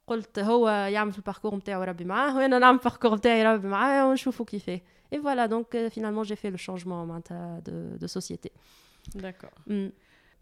[0.06, 4.46] قلت هو يعمل في الباركور نتاعو ربي معاه وانا نعمل الباركور نتاعي ربي معاه ونشوفوا
[4.46, 4.80] كيفاه
[5.12, 8.50] اي فوالا دونك فينالمون جي في لو شونجمون معناتها دو دو سوسيتي
[9.14, 9.50] داكور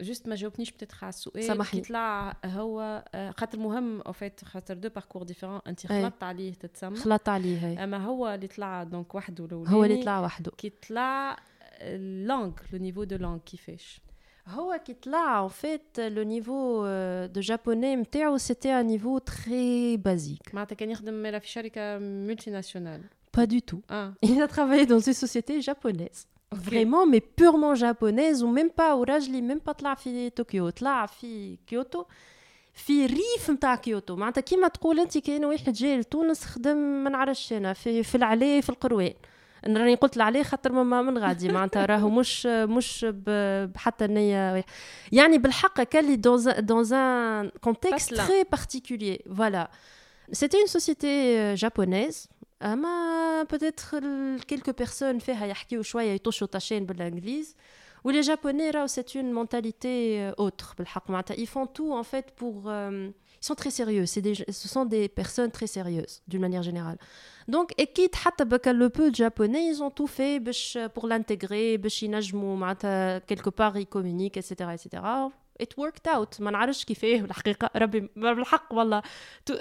[0.01, 1.81] جوست ما جاوبنيش بتاتخ على السؤال سامحني.
[1.81, 6.03] كي طلع هو آه، خاطر مهم او فيت خاطر دو باركور ديفيرون انت أي.
[6.03, 10.01] خلطت عليه تتسمى خلط عليه هي اما هو اللي طلع دونك وحده الاولاني هو اللي
[10.03, 11.37] طلع وحده كي طلع
[12.25, 14.04] لونغ لو نيفو دو لونغ كيفاش هو كي طلع
[14.47, 20.89] en fait le niveau euh, de japonais نتاعو c'était un niveau très basique معناتها كان
[20.91, 23.01] يخدم مالا في شركه ملتي ناسيونال
[23.37, 26.59] pas du tout اه il a travaillé dans une société japonaise Ok.
[26.69, 31.57] vraiment mais purement japonaise ou même pas وراجلي même pas طلع في طوكيو طلع في
[31.67, 32.05] كيوتو
[32.73, 37.53] في ريف نتاع كيوتو معناتها كيما تقول انت كاين واحد جاي لتونس خدم ما نعرفش
[37.53, 39.15] انا في في العلي في القروان انا
[39.67, 44.65] راني قلت العلي خاطر ماما من غادي معناتها راهو مش مش ب- بحتى النية
[45.11, 48.21] يعني بالحق كان دون دون ان كونتكست Pas cela.
[48.27, 49.67] très particulier voilà
[50.31, 52.27] c'était une société euh, japonaise
[52.63, 57.55] اما peut-être ال- quelques personnes فيها يحكيو شويه يطشوا طاشين بالانجليز
[58.03, 59.85] ولي جابونais راهو c'est une mentalité
[60.31, 64.05] euh, autre بالحق معناتها ils font tout en fait pour euh, ils sont très sérieux
[64.05, 66.97] c'est des, ce sont des personnes très sérieuses d'une manière générale
[67.47, 71.77] donc اكيد حتى بك le peu de japonais ils ont tout fait باش pour l'intégrer
[71.77, 75.01] باش ينجموا معناتها quelque part ils communiquent etc etc
[75.63, 79.01] it worked out ما نعرفش كيفاه الحقيقه ربي ما بالحق والله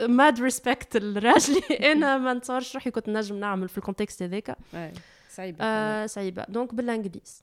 [0.00, 4.98] ماد ريسبكت الراجلي انا ما نتصورش روحي كنت نجم نعمل في الكونتكست هذاك Ouais,
[5.30, 7.42] صعيبة آه صعيبه دونك بالانجليز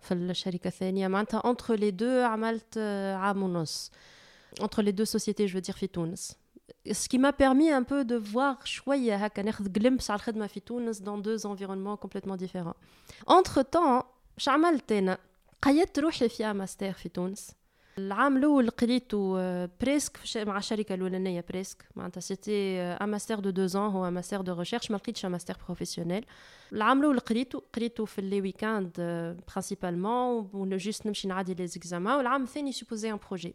[0.00, 3.90] في الشركة الثانية معناتها entre les deux عملت آه، عام ونص
[4.60, 6.36] entre les deux sociétés je veux dire في تونس
[6.92, 10.60] ce qui m'a permis un peu de voir شوية هكا ناخذ glimpse على الخدمة في
[10.60, 12.76] تونس dans deux environnements complètement différents
[13.26, 14.04] entre temps
[14.36, 15.18] مش عملت أنا
[15.62, 17.50] قيدت روحي في ماستر في تونس
[18.00, 23.40] العام الاول قريته آه، بريسك في ش- مع الشركه الاولانيه بريسك معناتها سيتي ان ماستر
[23.40, 26.24] دو دو زون هو ماستر دو ريشيرش ما لقيتش ان ماستر بروفيسيونيل
[26.72, 28.90] العام الاول قريته قريته في لي ويكاند
[29.48, 33.54] برينسيبالمون وجوست نمشي نعدي لي زيكزامان والعام الثاني سوبوزي ان بروجي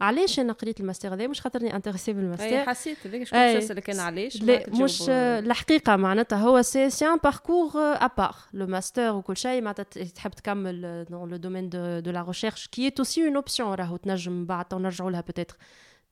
[0.00, 3.58] علاش انا قريت الماستر هذا مش خاطرني انتريسي اي بالماستر حسيت هذاك شكون أي.
[3.58, 5.44] نسالك انا علاش لا معاك مش تجاوب.
[5.44, 10.30] الحقيقه معناتها هو سي سي ان باركور ابار لو ماستر وكل شيء معناتها ت- تحب
[10.30, 14.46] تكمل دون لو دومين دو دو لا ريشيرش كي est aussi une option راهو تنجم
[14.46, 15.56] بعد تو نرجعوا لها بوتيتر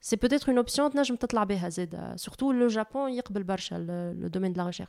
[0.02, 3.74] سي بوتيتر اون اوبسيون تنجم تطلع بها زاده سورتو لو جابون يقبل برشا
[4.20, 4.88] لو دومين دو لا ريشيرش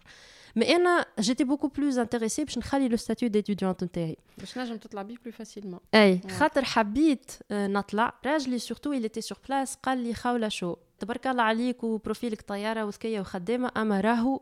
[0.55, 5.01] مي انا جيتي بوكو بلوز انتريسي باش نخلي لو ستاتيو ديتوديونت نتاعي باش نجم تطلع
[5.01, 9.97] بيه بلو فاسيلمون اي خاطر حبيت آه، نطلع راجلي سورتو اللي تي سور بلاس قال
[9.97, 14.41] لي خاوله شو تبارك الله عليك وبروفيلك طياره وذكيه وخدامه اما راهو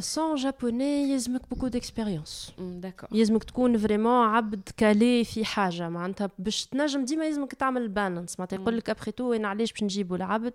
[0.00, 2.52] Sans japonais يلزمك beaucoup d'expérience.
[2.58, 8.38] d'accord يلزمك تكون vraiment عبد qualifié في حاجة معناتها باش تنجم ديما يلزمك تعمل balance
[8.40, 10.52] معناتها يقول لك après tout أنا علاش باش نجيبوا العبد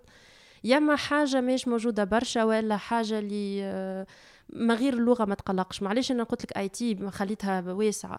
[0.64, 4.06] يا اما حاجة مش موجوده برشا ولا حاجة اللي
[4.48, 8.18] ما غير اللغة ما تقلقش معليش أنا قلت لك IT خليتها واسعه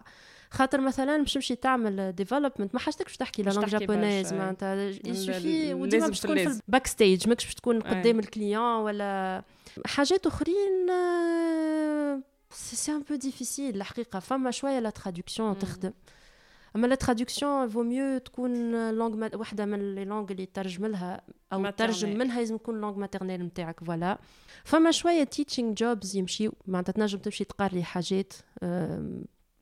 [0.50, 4.32] خاطر مثلا باش تمشي تعمل development ما حاجتكش تحكي la langue تحكي japonaise.
[4.32, 6.60] معناتها il suffit وديما باش تكون في.
[6.66, 7.80] ال backstage ماكش باش تكون.
[7.80, 9.42] قدام ال client ولا
[9.86, 10.86] حاجات أخرين
[12.50, 15.92] سي ان بو ديفيسيل الحقيقة فما شوية لا ترادكسيون تخدم
[16.76, 21.20] أما لا ترادكسيون فو ميو تكون لونغ وحده من لي لونغ اللي ترجم لها
[21.52, 21.70] أو.
[21.70, 24.18] ترجم منها لازم تكون لونغ ماترنيل نتاعك فوالا
[24.64, 28.32] فما شوية تيتشينغ جوبز يمشيو معناتها تنجم تمشي تقري حاجات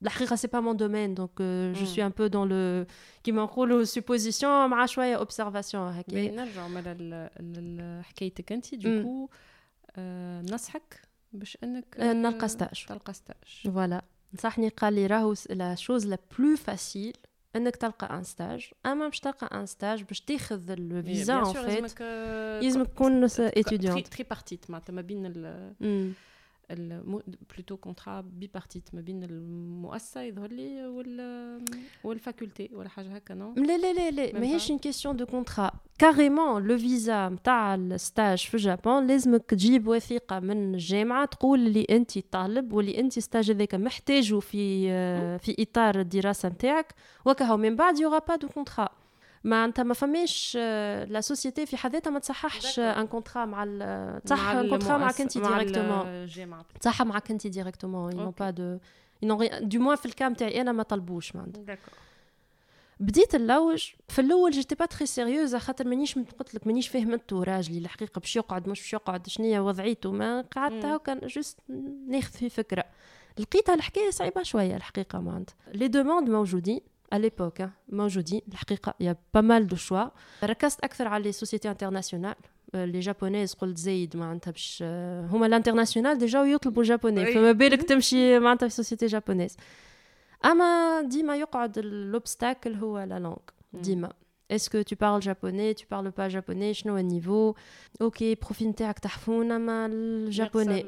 [0.02, 1.88] أم، الحقيقه سي با مون دومين دونك جو Mm.
[1.88, 2.86] سوي ان بو دون لو
[3.24, 8.80] كيما نقولوا سوبوزيسيون مع شويه اوبسيرفاسيون هكا نرجعوا مالا ل- ل- حكايتك انت مم.
[8.80, 9.30] دوكو
[9.96, 11.02] آه نصحك
[11.34, 12.86] باش انك آه، آه، نلقى ستاج.
[12.88, 14.02] تلقى ستاج فوالا
[14.34, 17.14] نصحني قال لي راهو لا شوز لا بلو فاسيل
[17.56, 21.58] انك تلقى ان ستاج اما باش تلقى ان ستاج باش تاخذ الفيزا Bien ان sûr،
[21.58, 25.74] فيت لازمك آه، يلزمك تكون تري اتيديونت تري بارتيت معناتها ما بين ال
[26.76, 31.62] بلوتو كونترا بي بارتيت ما بين المؤسسه يظهر لي وال
[32.04, 34.70] والفاكولتي ولا حاجه هكا نو لا لا لا لا Même ماهيش pas.
[34.70, 40.74] اون كيسيون دو كونترا كاريمون لو فيزا نتاع الستاج في اليابان لازمك تجيب وثيقه من
[40.74, 46.50] الجامعه تقول اللي انت طالب واللي انت ستاج هذاك محتاجه في آه، في اطار الدراسه
[46.50, 46.96] نتاعك
[47.26, 48.90] وكهو من بعد يوغا با دو كونترا
[49.47, 52.79] معناتها ما فماش آه، لا سوسيتي في حد ذاتها ما تصححش.
[52.79, 58.13] ان كونترا مع ال- تصح ان كونترا معك انت ديريكتومون الجامعة تصح معك انت ديريكتومون
[58.13, 58.79] ils n'ont pas de
[59.25, 61.79] ils n'ont rien du moins في الكام تاعي أنا ما طلبوش معناتها
[63.01, 67.79] بديت نلوج في الأول j'étais pas très sérieuse خاطر مانيش قلت لك مانيش فهمتو راجلي
[67.79, 70.93] الحقيقة باش يقعد مش باش يقعد شنيا وضعيته ما قعدت مم.
[70.93, 71.59] هاكا juste
[72.09, 72.85] ناخذ في فكرة.
[73.39, 75.55] لقيتها الحكاية صعيبة شوية الحقيقة معناتها.
[75.73, 76.81] les demandes موجودين.
[77.16, 80.06] à l'époque hein, موجودين الحقيقه يا با مال دو شوا
[80.44, 82.36] ركزت اكثر على لي سوسيتي انترناسيونال
[82.74, 87.34] لي جابونيز قلت زايد معناتها باش آه، هما الانترناسيونال ديجا يطلبوا جابوني Oui.
[87.34, 89.58] فما بالك تمشي معناتها في سوسيتي جابونيز
[90.46, 93.36] اما ديما يقعد لوبستاكل هو لا لونغ
[93.74, 94.14] ديما
[94.52, 97.54] اسكو tu parles japonais tu parles pas japonais شنو النيفو
[98.02, 100.86] اوكي بروفيل نتاعك تحفون اما الجابوني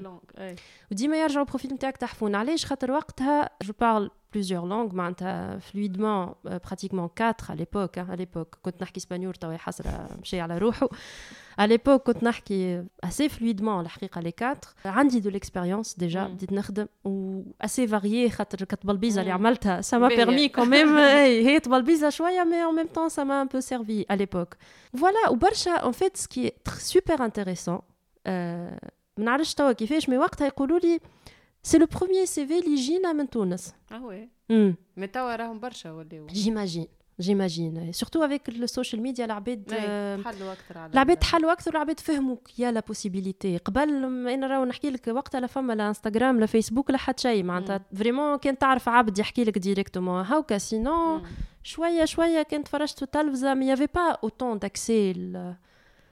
[0.92, 7.10] وديما يرجعوا البروفيل نتاعك تحفون علاش خاطر وقتها جو بارل بليزيور لونغ معناتها فلويدمون براتيكمون
[7.22, 10.90] 4 à l'époque à l'époque كنت نحكي اسبانيول توا حسرة مشي على روحه
[11.62, 16.34] à l'époque كنت نحكي assez fluidement الحقيقة لي 4 عندي دو l'expérience ديجا مم.
[16.34, 19.38] بديت نخدم و assez varié خاطر كتبلبيزة اللي مم.
[19.38, 20.26] عملتها ça m'a باهية.
[20.26, 23.62] permis quand même هي هي تبلبيزة شوية mais en même temps ça m'a un peu
[23.62, 24.54] servi à l'époque
[24.98, 27.82] voilà وبرشا en fait ce qui est tr- super intéressant
[28.28, 31.00] euh, ما نعرفش توا كيفاش مي وقتها يقولوا لي
[31.64, 35.60] سي لو بروميير سي في اللي يجينا من تونس اه وي امم مي توا راهم
[35.60, 36.88] برشا ولاو جيماجين
[37.20, 42.38] جيماجين سورتو افيك السوشيال ميديا العباد آه، تحلوا اكثر على العباد تحلوا اكثر العباد فهموا
[42.58, 46.46] يا لا بوسيبيليتي قبل ما انا راهو نحكي لك وقتها لا فما لا انستغرام لا
[46.46, 51.24] فيسبوك لا حتى شيء معناتها فريمون كان تعرف عبد يحكي لك ديريكتومون هاوكا سينون
[51.64, 55.14] شويه شويه كنت تفرجت في التلفزه مي يافي با اوتون داكسي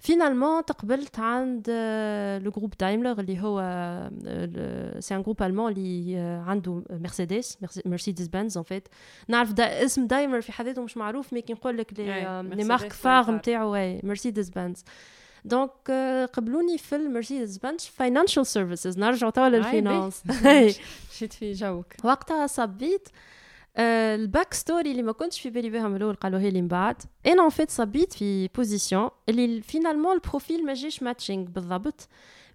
[0.00, 1.70] finalement تقبلت عند
[2.44, 3.60] le groupe Daimler اللي هو
[4.98, 8.88] c'est un groupe allemand اللي عنده Mercedes Mercedes-Benz en fait
[9.28, 12.92] نعرف دا اسم Daimler في حد ذاته مش معروف mais كي نقول لك les marques
[12.92, 13.30] phares.
[13.30, 14.84] نتاعو Mercedes-Benz
[15.44, 15.90] donc
[16.32, 20.22] قبلوني في ال Mercedes-Benz Financial Services نرجعوا توا لل finance.
[21.10, 23.08] مشيت في جوك وقتها صبيت
[23.77, 27.41] الباك ستوري اللي ما كنتش في بالي بها من الاول قالوها لي من بعد انا
[27.41, 32.07] اون فيت صبيت في بوزيسيون اللي فينالمون البروفيل ما جاش ماتشينغ بالضبط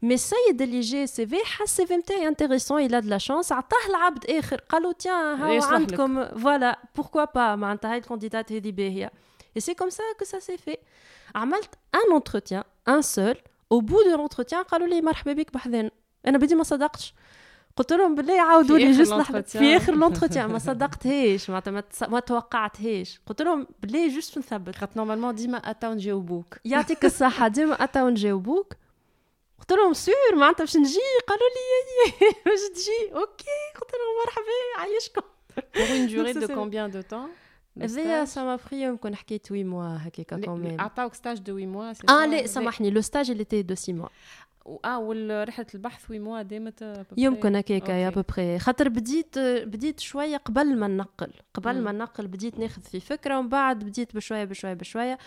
[0.03, 3.53] مي السيد اللي جا سي في حس سي في نتاعي انتريسون الى دو لا شانس
[3.53, 5.75] عطاه العبد اخر قالوا تيان هاو يصلح لك.
[5.75, 9.13] عندكم فوالا بوركوا با معناتها هاي الكونديدات هذه باهيه
[9.59, 10.79] Et c'est comme ça que ça s'est fait.
[11.35, 13.37] عملت un entretien, un seul.
[13.75, 15.91] Au bout de l'entretien قالوا لي مرحبا بك بحذان.
[16.27, 17.15] أنا بدي ما صدقتش.
[17.78, 19.58] قلت لهم بالله عاودوا لي juste l'entretien.
[19.58, 23.20] في آخر ال entretien ما صدقتهاش معناتها ما, تص- ما توقعتهاش.
[23.28, 24.76] قلت لهم بالله juste نثبت.
[24.76, 28.74] خاطر normalement ديما اتاو نجاوبوك يعطيك الصحة ديما أتاو نجاوبوك
[29.60, 33.14] قلت لهم sûr معناتها باش نجي؟ قالوا لي باش تجي.
[33.16, 33.46] okay.
[33.82, 35.22] قلت لهم مرحبا عايشكم
[35.56, 37.30] pour une durée de combien de temps
[37.82, 41.94] هذايا سا ما بري يمكن حكيت 8 mois هكاكا combien عطاوك stage de 8 mois
[42.10, 44.08] آه لا سامحني le stage اللي était de 6 mois
[44.85, 47.19] اه ورحله البحث 8 موا دامت à peu près.
[47.19, 48.21] يمكن هكاكا يا أوكي.
[48.23, 51.85] ببري خاطر بديت بديت شويه قبل ما ننقل قبل مم.
[51.85, 55.19] ما ننقل بديت ناخذ في فكره ومن بعد بديت بشويه بشويه بشويه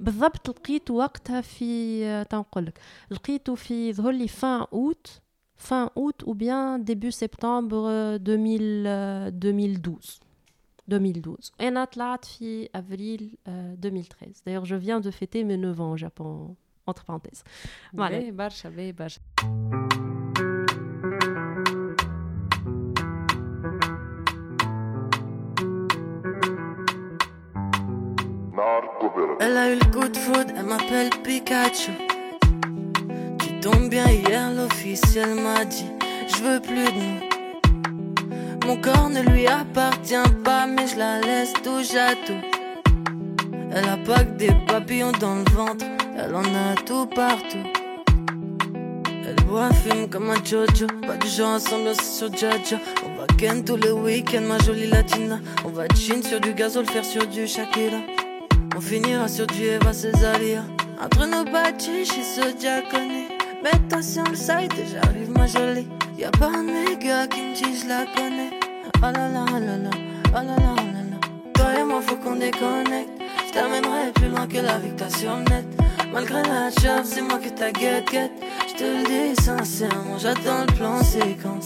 [0.00, 2.78] بالضبط لقيته وقتها في تنقول لك
[3.10, 5.20] لقيته في ظهر لي فان اوت
[5.56, 8.86] فان اوت ou bien début septembre 2000
[9.28, 10.20] 2012
[10.88, 15.92] 2012 انا طلعت في افريل آه، 2013 d'ailleurs je viens de fêter mes 9 ans
[15.94, 16.54] au Japon
[16.87, 17.43] entre parenthèses.
[17.93, 18.17] Voilà.
[29.39, 31.91] Elle a eu le coup de foudre, elle m'appelle Pikachu.
[33.39, 35.85] Tu tombes bien hier, l'officiel m'a dit,
[36.27, 38.67] je veux plus de nous.
[38.67, 42.56] Mon corps ne lui appartient pas, mais je la laisse touche à tout.
[43.71, 45.85] Elle a pas que des papillons dans le ventre,
[46.17, 47.65] elle en a tout partout.
[49.27, 52.77] Elle boit, fume comme un jojo, pas du genre ensemble, sur Jaja.
[53.05, 55.39] On va week-end, tous les week-ends, ma jolie latina.
[55.65, 57.97] On va jean sur du gazole, faire sur du Shakira.
[58.75, 60.63] On finira sur du Eva Cesaria.
[60.99, 63.27] Entre nos bâtis, chez ce diaconé.
[63.63, 65.87] Mets-toi sur le site et j'arrive, ma jolie.
[66.17, 68.51] Y'a pas un méga qui me dit, je la connais.
[68.97, 69.89] Oh là là, oh là là,
[70.29, 71.17] oh là là, oh là là.
[71.53, 73.16] Toi et moi, faut qu'on déconnecte.
[73.57, 75.65] T'amènerai plus loin que la vie sur net.
[76.13, 78.31] Malgré la chave, c'est moi que ta guette, guette.
[78.67, 81.65] Je te le dis sincèrement, j'attends le plan séquence.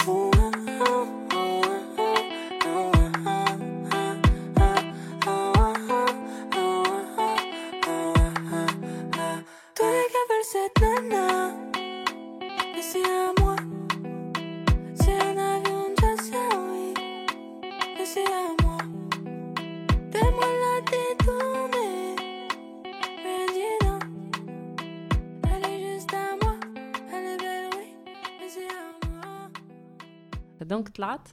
[31.02, 31.28] طلعت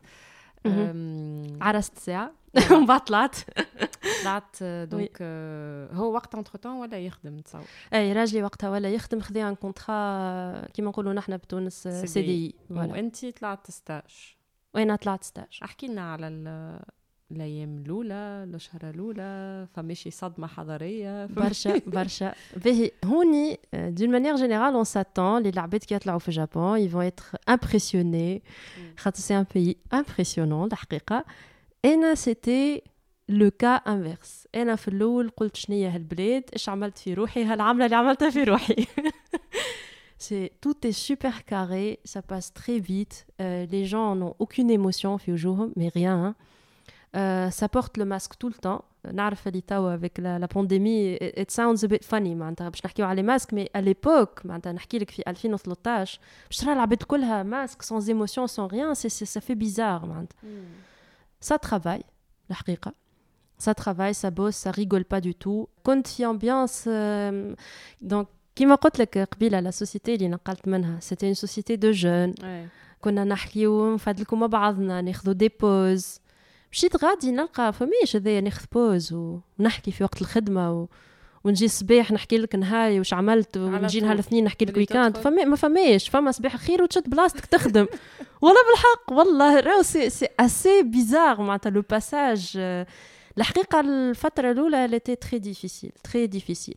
[1.61, 2.33] عرست ساعة.
[2.71, 3.37] ومن بعد طلعت
[4.23, 7.62] طلعت donc آه، هو وقت entre temps ولا يخدم؟ تصور.
[7.95, 12.55] أي راجلي وقتها ولا يخدم خذا un contrat كيما نقولوا نحن بتونس CDI.
[12.71, 14.36] وانت طلعت stage
[14.75, 16.29] وأنا طلعت stage أحكي لنا على
[17.32, 22.34] الايام الاولى الاشهر الاولى فماشي صدمه حضاريه برشا برشا
[22.66, 27.24] باهي هوني دون مانيير جينيرال اون ساتون لي العباد كي يطلعوا في جابون يفون اتر
[27.49, 28.43] امبرسيوني
[28.97, 31.26] خاطر سي ان بيي امبرسيونون الحقيقه
[31.86, 32.82] انا سيتي
[33.30, 37.95] لو كا انفيرس انا في الاول قلت شنيا هالبلاد ايش عملت في روحي هالعمله اللي
[37.95, 38.86] عملتها في روحي
[40.30, 43.16] C'est tout est super carré, ça passe très vite.
[43.41, 46.26] euh, les gens n'ont aucune émotion في وجوههم, mais rien.
[46.26, 46.36] hein.
[47.16, 48.82] Euh, ça porte le masque tout le temps.
[49.14, 52.86] نعرف اللي توا avec la, la pandémie it, it sounds a bit funny معناتها باش
[52.86, 57.43] نحكيو على ماسك مي à l'époque معناتها نحكي لك في 2013 باش ترى العباد كلها
[57.43, 60.38] ماسك sans émotion sans rien c'est c'est- ça fait bizarre معناتها
[61.45, 62.03] ça travaille
[62.49, 62.93] الحقيقة
[63.64, 67.55] ça travaille ça bosse ça rigole pas du tout كنت في ambiance euh,
[68.14, 72.43] donc كيما قلت لك قبيله لا سوسيتي اللي نقلت منها c'était une société de jeunes
[73.01, 76.20] كنا نحكيو نفدلكو مع بعضنا ناخذوا دي بوز
[76.73, 80.87] مشيت غادي نلقى فماش هذايا ناخذ pause ونحكي في وقت الخدمة و...
[81.45, 85.16] ونجي الصباح نحكي لك نهاري وش عملت ونجي نهار الاثنين نحكي لك weekend.
[85.16, 87.87] فما ما فماش فما صباح خير وتشد بلاصتك تخدم.
[88.43, 92.59] والله بالحق والله راهو c'est c'est assez bizarre معناتها le passage
[93.39, 96.76] الحقيقة الفترة الأولى était très difficile très difficile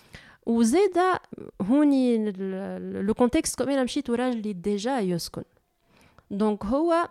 [0.57, 1.19] وزيدا
[1.61, 2.31] هوني
[3.01, 5.43] le contexte comme أنا مشيت وراجلي déjà يسكن.
[6.31, 7.09] Donc هو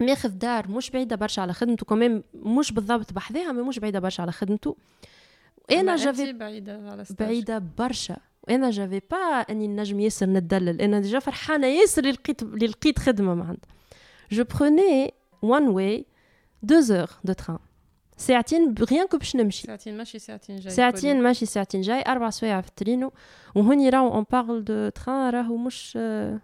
[0.00, 4.22] ماخذ دار مش بعيدة برشا على خدمته كمان مش بالضبط بحذاها mais مش بعيدة برشا
[4.22, 4.76] على خدمته.
[5.70, 7.26] أنا j'avais بعيدة على stage.
[7.26, 8.16] بعيدة برشا.
[8.48, 12.98] وأنا j'avais pas أني نجم ياسر ندلل أنا déjà فرحانة ياسر اللي لقيت اللي لقيت
[12.98, 13.68] خدمة معناتها.
[14.30, 16.06] je prenais one way
[16.62, 17.58] deux heures de train
[18.17, 22.61] ساعتين ريان كو باش نمشي ساعتين ماشي ساعتين جاي ساعتين ماشي ساعتين جاي اربع سوايع
[22.61, 23.11] في الترينو
[23.55, 26.39] وهوني راهو اون بارل دو تران راهو مش آه،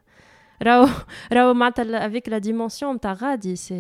[0.63, 0.89] راهو
[1.33, 3.75] راهو معناتها افيك لا ديمونسيون نتاع غادي سي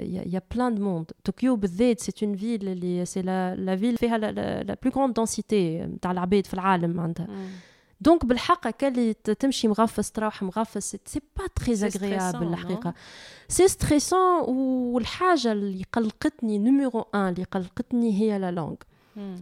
[0.00, 4.18] يا بلان دو موند طوكيو بالذات سي اون فيل اللي سي لا لا فيل فيها
[4.18, 7.26] لا بلو كروند دونسيتي نتاع العباد في العالم معناتها
[8.01, 12.93] دونك بالحق كاللي ت- تمشي مغفص تروح مغفص سي با تري اغريابل الحقيقة
[13.47, 14.41] سي ستريسون
[14.93, 18.75] والحاجة اللي قلقتني نيميرو 1 اللي قلقتني هي لا لونغ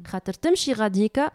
[0.07, 1.31] خاطر تمشي غاديكا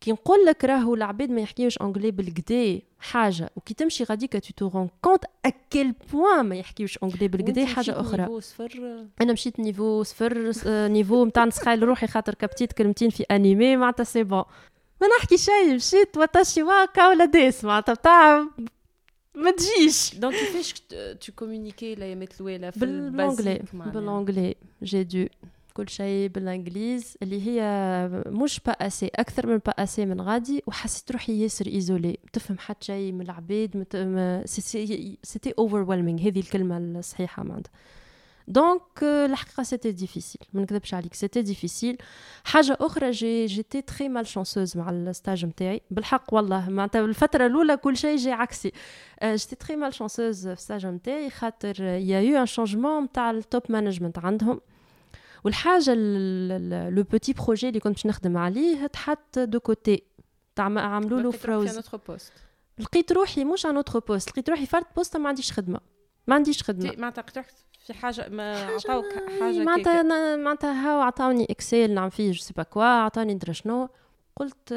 [0.00, 3.50] كي نقول لك راهو العباد ما يحكيوش انجلي بالكدا حاجة.
[3.56, 8.22] وكي تمشي غاديكا te rends compte à quel point ما يحكيوش انجلي بالكدا حاجة أخرى.
[9.20, 14.22] أنا مشيت نيفو صفر نيفو نتاع نسخايل روحي خاطر كبتيت كلمتين في انيمي معناتها سي
[14.22, 14.44] بون
[15.00, 18.46] ما نحكي شيء مشيت واتاشي واكا ولا ديس معناتها بتاع
[19.34, 20.72] ما تجيش donc كيفاش
[21.20, 25.26] tu communiquais الايامات الاولى في بال anglais؟ بال anglais je dis
[25.74, 27.60] كل شيء بال anglais اللي هي
[28.26, 32.86] مش pas assez أكثر من pas assez من غادي وحسيت روحي ياسر isolée تفهم حتى
[32.86, 33.96] شيء من العباد مت...
[35.22, 37.70] c'était overwhelming هذه الكلمة الصحيحه معناتها
[38.48, 41.98] donc آه، الحقيقة c'était difficile ما نكذبش عليك c'était difficile
[42.44, 47.76] حاجة أخرى j' j'étais très malchanceuse مع ال stage نتاعي بالحق والله معناتها الفترة الاولى
[47.76, 48.72] كل شيء جاي عكسي
[49.20, 53.30] آه، j'étais très malchanceuse في ال stage نتاعي خاطر y a eu un changement نتاع
[53.30, 54.60] ال top management عندهم
[55.44, 60.02] والحاجة le petit projet اللي كنت باش نخدم عليه تحط de côté
[60.56, 61.78] تاع عملوا له freeze
[62.78, 65.80] لقيت روحي مش un autre poste لقيت روحي فرد بوست ما عنديش خدمه
[66.26, 67.22] ما عنديش خدمه معناتها
[67.84, 69.04] في حاجة ما عطاوك
[69.40, 70.02] حاجة معناتها
[70.36, 73.88] معناتها هاو عطاوني Excel نعمل فيه je sais pas quoi عطاني ندري شنو.
[74.36, 74.74] قلت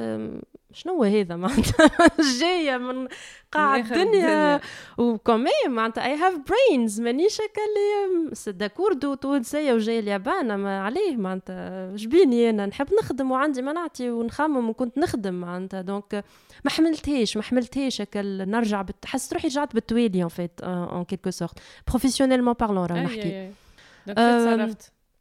[0.74, 1.92] شنو هذا؟ معناتها
[2.40, 3.08] جاية من
[3.52, 4.62] قاع الدنيا.
[4.98, 11.96] وكومي معناتها اي هاف برينز مانيش هكا اللي داكوردو تونسية وجاية اليابان ما عليه معناتها.
[11.96, 15.82] جبيني أنا؟ نحب نخدم وعندي مناعتي ونخمم وكنت نخدم معناتها.
[15.82, 16.24] دونك
[16.66, 19.06] ما حملتهاش ما حملتهاش هكا نرجع بت...
[19.06, 23.52] حسيت روحي رجعت بالتوالي ان فيت ان كيلكو سورت بروفيسيونيلمون بارلون راه نحكي.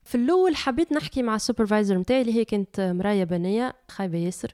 [0.07, 4.52] في الأول حبيت نحكي مع ال supervisor نتاعي اللي هي كانت مرايه بنية خايبة ياسر.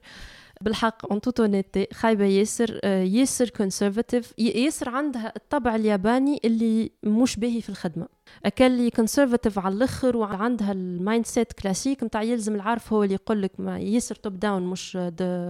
[0.61, 7.61] بالحق en toute honnêteté خايبة ياسر ياسر conservative ياسر عندها الطبع الياباني اللي مش باهي
[7.61, 8.07] في الخدمة.
[8.45, 13.51] أكل conservative على الآخر وعندها ال mindset classique نتاع يلزم العارف هو اللي يقول لك
[13.59, 14.95] ياسر top down مش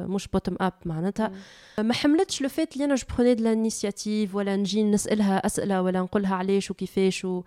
[0.08, 1.32] مش bottom up معناتها.
[1.80, 6.02] ما حملتش le fait اللي أنا je prenais de l'initiative ولا نجي نسألها أسئلة ولا
[6.02, 7.44] نقولها علاش وكيفاش و...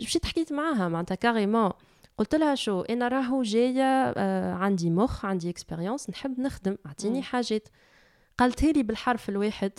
[0.00, 1.70] مشيت حكيت معاها معناتها كاريمون
[2.18, 3.82] قلت لها شو أنا راهو جاية
[4.16, 7.68] آه عندي مخ عندي اكسبيريونس نحب نخدم اعطيني حاجات.
[8.38, 9.72] قالت لي بالحرف الواحد.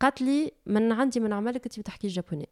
[0.00, 2.48] قالت لي من عندي من عملك انت بتحكي جابوني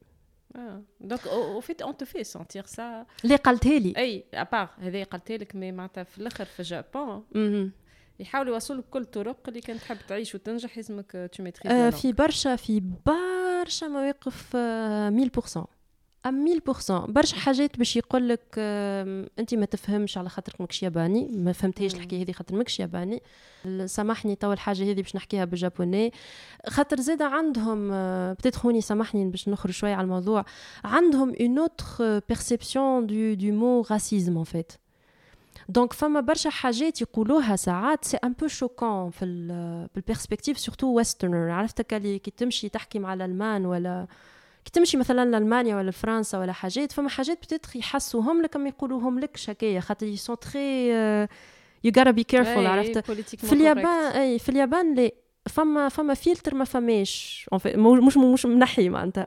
[1.00, 3.94] دونك أو فيت اون تو في سونتير سا اللي قالتها لي.
[3.96, 7.24] أي ابار هذا قالت لك مي معناتها في الأخر في جابون
[8.20, 12.12] يحاولوا يوصلوا لك كل الطرق اللي كانت تحب تعيش وتنجح لازمك تو ميتريز آه في
[12.12, 15.64] برشا في برشا مواقف 100%
[16.26, 18.58] أم 100% برشا حاجات باش يقول لك
[19.38, 23.22] انت ما تفهمش على خاطرك ماكش ياباني ما فهمتيش الحكاية هذه خاطر ماكش ياباني.
[23.86, 26.12] سامحني تو الحاجة هذه باش نحكيها بال japonais.
[26.68, 27.90] خاطر زاد عندهم
[28.32, 30.44] بتيت خوني سامحني باش نخرج شوية على الموضوع.
[30.84, 34.72] عندهم une autre perception de du mot racisme en fait
[35.68, 39.24] donc فما برشا حاجات يقولوها ساعات c'est un peu choquant في
[39.94, 44.06] بالبيرسبكتيف سورتو ويسترنر عرفتك اللي كي تمشي تحكي مع الألمان ولا
[44.64, 49.18] كي تمشي مثلا لألمانيا ولا لفرنسا ولا حاجات فما حاجات بتتخ يحسوهم لك ما يقولوهم
[49.18, 50.88] لكش هكايا خاطر يسون تري
[51.84, 52.98] يو gotta بي كيرفول عرفت؟
[53.46, 55.10] في اليابان أي في اليابان لا
[55.48, 57.46] فما فما فيلتر ما فماش
[57.76, 59.26] مش مش منحي معناتها.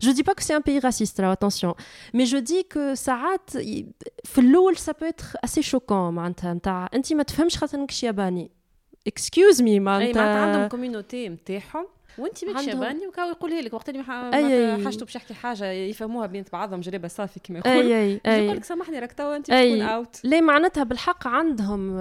[0.00, 1.74] جو دي با كو سي ان بيي راسيست اتونسيون
[2.14, 3.50] مي جو دي كو ساعات
[4.24, 8.50] في الأول سا بو اتر اسي شوكون معناتها نتاع انت ما تفهمش خاطر إنك ياباني
[9.06, 11.86] اكسكيوز مي معناتها عندهم كوميونيتي نتاعهم
[12.18, 14.02] وانت ماكش ياباني وكاو يقولها لك وقت اللي
[14.84, 18.64] حاجته باش يحكي حاجة يفهموها بين بعضهم جريبة صافي كما يقول اي اي يقول لك
[18.64, 21.98] سامحني راك توا انت تكون اوت ليه معناتها بالحق عندهم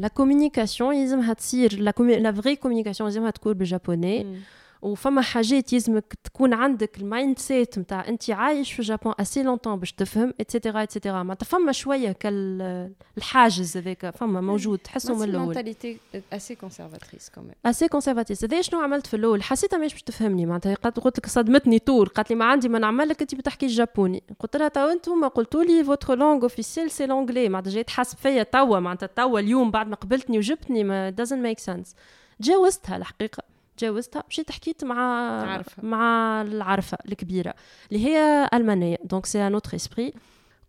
[0.00, 4.40] لا كوميونيكاسيون يلزمها تصير لا فري كوميونيكاسيون يلزمها تكون بالجابوني.
[4.82, 9.92] وفما حاجات يلزمك تكون عندك المايند سيت نتاع انت عايش في الجابون اسي لونتون باش
[9.92, 15.44] تفهم اتسيتيرا اتسيتيرا معناتها فما شوية كالحاجز هذاك فما موجود تحسه من الأول.
[15.44, 15.96] مونتاليتي
[16.32, 20.46] assez conservatrice quand même assez conservatrice هذا شنو عملت في الأول؟ حسيتها مش باش تفهمني
[20.46, 22.06] معناتها قلت لك صدمتني طول.
[22.06, 24.22] قالت لي ما عندي ما نعمل لك انت بتحكي ال japonais.
[24.38, 28.42] قلت لها تو أنتم؟ قلتوا لي votre langue officielle c'est l'anglais معناتها جاي تحاسب فيا
[28.42, 31.94] توا معناتها توا اليوم بعد ما قبلتني وجبتني ما doesn't make sense
[32.40, 33.42] تجاوزتها الحقيقة.
[33.76, 34.96] تجاوزتها مشيت حكيت مع
[35.50, 35.82] عارفة.
[35.82, 37.54] مع العرفه الكبيرة
[37.92, 38.96] اللي هي ألمانية.
[39.04, 40.12] donc c'est un autre esprit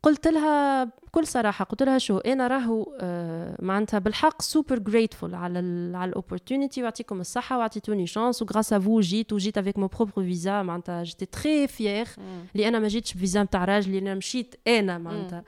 [0.04, 5.60] قلت لها بكل صراحة قلت لها شو أنا راهو آه معناتها بالحق super grateful على
[5.60, 9.78] ال على ال opportunity ويعطيكم الصحة وعطيتوني chance و grâce à vous جيت وجيت avec
[9.80, 12.07] mon propre visa معناتها j'étais très fière
[12.56, 15.43] اللي أنا ما جيتش بفيزا نتاع راجلي أنا مشيت أنا معناتها.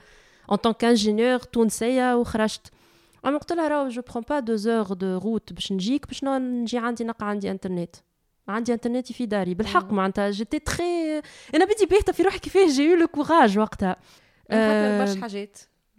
[0.50, 2.72] en tant qu'ingénieur تونسية وخرجت.
[3.24, 6.78] أنا قلت لها راهو je prends pas deux heures de route باش نجيك باش نجي
[6.78, 7.96] عندي نقع عندي انترنت
[8.48, 9.54] عندي انترنت في داري.
[9.54, 11.18] بالحق معناتها جيتي تخي
[11.54, 13.96] أنا بدي باهته في روحي كيفاه j'ai eu le courage وقتها.
[14.50, 15.58] خاطر برشا حاجات.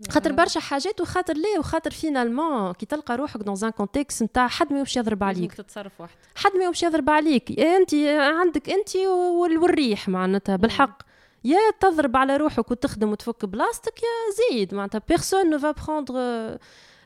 [0.10, 4.74] خاطر برشا حاجات وخاطر ليه؟ وخاطر finalement كي تلقى روحك dans un contexte نتاع حد
[4.74, 5.54] ما باش يضرب عليك.
[5.54, 7.60] تتصرف وحدك حد ما باش يضرب عليك.
[7.60, 11.02] انت عندك أنت والريح معناتها بالحق.
[11.44, 14.76] يا تضرب على روحك وتخدم وتفك بلاصتك يا زيد.
[14.76, 16.14] معناتها personne ne va prendre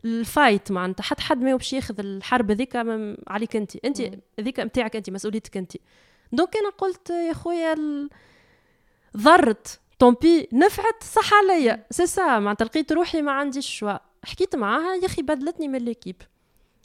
[0.05, 2.76] ال fight معناتها حتى حد ما باش ياخذ الحرب هذيك
[3.28, 3.76] عليك انت.
[3.76, 4.02] انت
[4.39, 5.78] هذيك نتاعك انت مسؤوليتك انت.
[6.32, 8.10] donc أنا قلت يا خويا ال...
[9.18, 9.80] ضرت.
[9.99, 11.86] tant pis نفعت صح عليا.
[11.91, 13.97] سي سا معناتها لقيت روحي ما عنديش choix.
[14.24, 16.16] حكيت معاها يا أخي بدلتني من l'équipe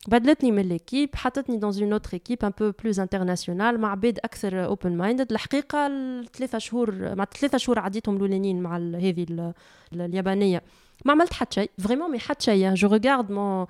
[0.09, 4.65] بدلتني من l'équipe حطتني dans une autre équipe un peu plus internationale مع عباد أكثر
[4.65, 9.55] open minded الحقيقة الثلاثة شهور مع ثلاثة شهور عديتهم الأولانيين مع هذه
[9.93, 10.63] اليابانية.
[11.06, 13.66] ما عملت حتى شيء فريمون مي حتى شيء جو ريغارد مون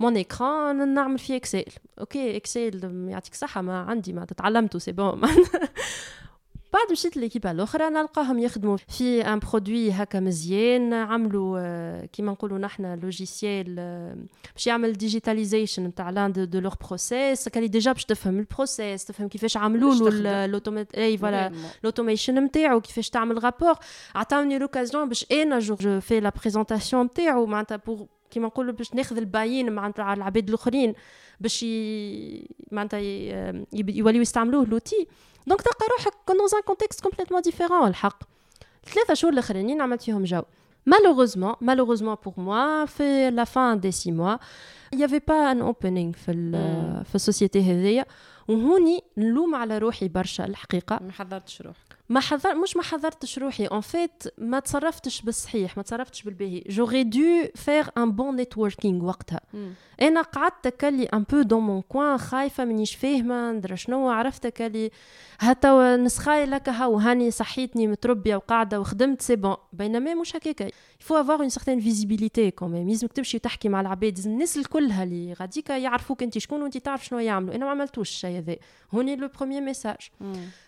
[0.00, 1.64] مون ايكران نعمل فيه اكسل
[2.00, 5.20] اوكي اكسل يعطيك الصحه ما عندي ما تعلمته سي بون
[6.79, 12.57] بعد مشيت l'équipe الأخرى نلقاهم يخدموا في un produit هكا مزيان عملوا آه، كيما نقولوا
[12.57, 14.17] نحنا logiciel آه،
[14.55, 19.27] باش يعمل digitalization نتاع لأن de, leur process كان déjà باش تفهم ال process تفهم
[19.27, 20.45] كيفاش عملوا له.
[20.45, 21.87] ال automate et voilà Réellement.
[21.87, 23.75] l'automation نتاعو كيفاش تعمل rapport
[24.15, 29.17] عطاوني l'occasion باش أنا je fais la présentation نتاعو معناتها pour كيما نقولوا باش ناخذ
[29.17, 30.93] ال buy-in معناتها على العباد الآخرين
[31.39, 31.65] باش.
[32.71, 32.99] معناتها
[33.73, 35.07] يوليو يستعملوه l'outil.
[35.47, 38.23] donc تلقى روحك dans un contexte complètement différent الحق.
[38.85, 40.41] ثلاثة شهور الأخرانيين عملت فيهم جو.
[40.89, 44.39] Malheureusement malheureusement pour moi في la fin des six mois
[44.93, 48.05] il y avait pas un opening في ال- في ال société هذيا.
[48.47, 50.99] وهوني نلوم على روحي برشا الحقيقة.
[51.01, 51.88] ما حضرتش روحك.
[52.09, 53.65] ما حضر مش ما حضرتش روحي.
[53.65, 56.63] en fait ما تصرفتش بالصحيح ما تصرفتش بالباهي.
[56.69, 59.41] j'aurais dû faire un bon networking وقتها.
[60.01, 64.91] أنا قعدت كلي un peu dans mon coin خايفة مانيش فاهمة ندرى شنو عرفت كلي
[65.39, 71.06] هتا نسخاي لك هاو هاني صحيتني متربية وقاعدة وخدمت c'est bon بينما مش هكاك il
[71.06, 74.15] faut avoir une certaine visibilité quand même لازمك تمشي وتحكي مع العباد.
[74.15, 77.55] لازم الناس الكلها اللي غاديك يعرفوك أنت شكون وأنت تعرف شنو يعملوا.
[77.55, 78.55] أنا ما عملتوش الشيء هذا.
[78.93, 80.09] هوني le premier message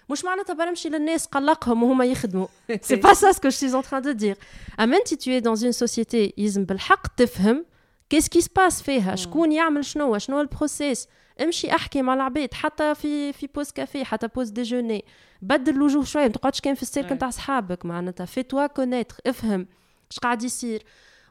[0.10, 2.48] مش معناتها برمشي للناس قلقهم وهما يخدموا.
[2.82, 4.38] c'est pas ça ce que je suis en train de dire
[4.80, 7.66] اما انت تو dans une société يلزم بالحق تفهم
[8.10, 11.08] qu'est-ce qui se passe فيها شكون يعمل شنو شنو ال process.
[11.42, 15.06] امشي احكي مع العباد حتى في في pause café حتى pause déjeuner
[15.42, 17.12] بدل الوجوه شوية ما تقعدش كان في السيرك.
[17.12, 19.68] نتاع صحابك معناتها في توا كونيتر افهم
[20.12, 20.84] اش قاعد يصير.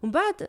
[0.02, 0.48] ومن بعد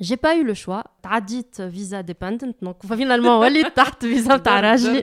[0.00, 0.84] J'ai pas eu le choix.
[1.02, 5.02] تعديت visa dependent donc finalement وليت تحت فيزا تاع راجلي.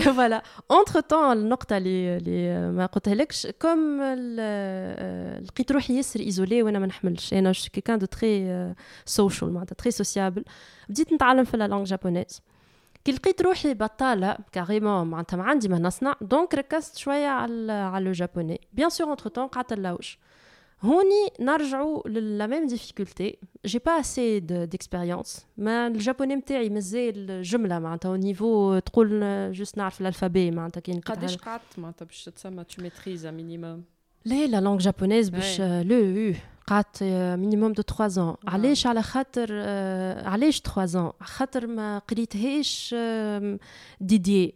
[0.00, 0.42] voilà.
[0.72, 6.86] Entre temps النقطة اللي اللي ما قلتهالكش كم ال- لقيت روحي ياسر ايزولي وانا ما
[6.86, 8.74] نحملش انا جو كيكان دو تري
[9.04, 10.44] سوشيال معناتها تري سوسيابل
[10.88, 12.40] بديت نتعلم في لا لونغ جابونيز
[13.04, 18.04] كي لقيت روحي بطالة كاريمون معناتها ما عندي ما نصنع دونك ركزت شوية على على
[18.04, 20.14] لو جابوني بيان سور انتر تون قعدت نلوج
[20.82, 23.36] هوني نرجعوا لا ميم ديفيكولتي
[23.66, 29.20] جي با اسي ديكسبيريونس ما الجابوني نتاعي مازال جمله معناتها او نيفو تقول
[29.52, 33.80] جوست نعرف الالفابي معناتها كي نكتبها قداش قعدت معناتها باش تتسمى tu maîtrises un minimum
[34.24, 36.34] لا لا لونغ جابونيز باش لو يو
[36.66, 37.02] قعدت
[37.38, 43.58] مينيموم دو 3 ans علاش على خاطر آه، علاش 3 ans خاطر ما قريتهاش آم،
[44.00, 44.54] ديدي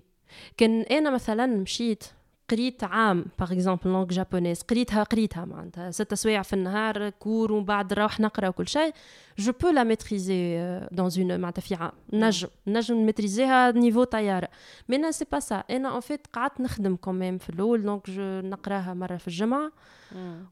[0.56, 2.04] كان انا مثلا مشيت
[2.50, 7.64] قريت عام باغ اكزومبل لونغ جابونيز قريتها قريتها معناتها ست سوايع في النهار كور ومن
[7.64, 8.92] بعد نروح نقرا وكل شيء
[9.38, 10.58] جو بو لا ميتريزي
[10.92, 14.48] دون اون معناتها في عام نجم نجم نميتريزيها نيفو طياره
[14.88, 18.22] مي انا سي با سا انا اون فيت قعدت نخدم كوميم في الاول دونك جو
[18.40, 19.72] نقراها مره في الجمعه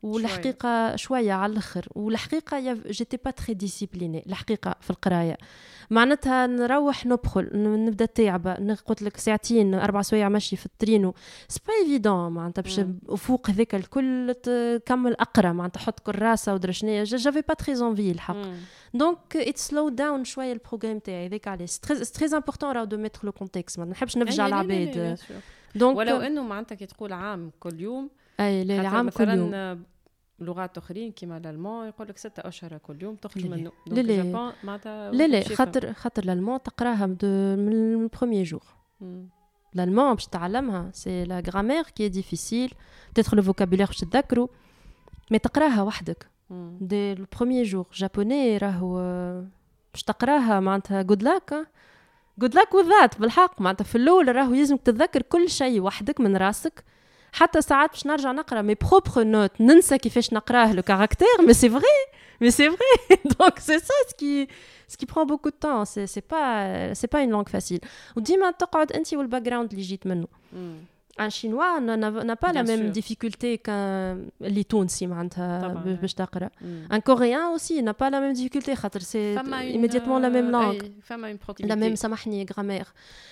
[0.04, 5.38] والحقيقة شوية على الآخر والحقيقة j'étais pas très disciplinée الحقيقة في القرايه
[5.90, 11.14] معناتها نروح نبخل نبدا تعبه قلت لك ساعتين أربع سوايع مشي في الترينو
[11.48, 12.82] c'est pas évident معناتها باش
[13.18, 18.36] فوق هذاك الكل تكمل اقرا معناتها حط كراسه ودرا شنيا j'avais pas très envie الحق
[18.94, 22.98] donc it slow down شوية ال programme تاعي هذاك علاش très très important راهو de
[22.98, 25.18] mettre le contexte ما نحبش نفجع العباد
[25.76, 28.10] donc ولو انه معناتها كي تقول عام كل يوم
[28.40, 29.86] أي لا لا خاطر عام كل يوم.
[30.40, 33.46] لغات أخرين كيما l'allemand يقول لك ستة أشهر كل يوم تخرج.
[33.46, 33.72] منه.
[33.88, 35.12] لا لا.
[35.12, 38.64] لا لا خاطر خاطر l'allemand تقراها من ال premier jour
[39.78, 42.74] l'allemand باش تعلمها c'est la grammaire qui est difficile
[43.16, 44.48] تدخل le vocabulaire باش تتذكروا
[45.32, 46.28] mais تقراها وحدك.
[46.80, 48.96] dès le premier jour japonais راهو
[49.94, 51.68] باش تقراها معناتها good luck
[52.38, 53.62] good luck وذ ذات بالحق.
[53.62, 56.84] معناتها في الأول راهو يلزمك تتذكر كل شيء وحدك من راسك.
[57.33, 61.71] حتى ساعات باش نرجع نقرا مي بروبر نوت ننسى كيفاش نقراه لو كاركتير مي سي
[61.71, 61.83] فري
[62.41, 64.49] مي سي فري دونك سي سا سكي
[64.93, 66.51] ce qui prend beaucoup de temps c'est c'est pas
[66.99, 67.81] c'est pas une langue facile
[68.17, 70.27] وديما تقعد انت والباك جراوند اللي جيت منه
[71.21, 71.25] مم.
[71.25, 71.79] ان شينوا
[72.23, 73.01] n'a pas la Bien même sûr.
[73.03, 76.89] difficulté qu'un اللي تونسي معناتها طبعاً، ب- باش تقرا مم.
[76.93, 80.51] un coréen aussi n'a pas la même difficulté خاطر c'est فما une- immédiatement la même
[80.51, 81.75] langue أي، فما une la proximité.
[81.77, 82.87] même سامحني grammaire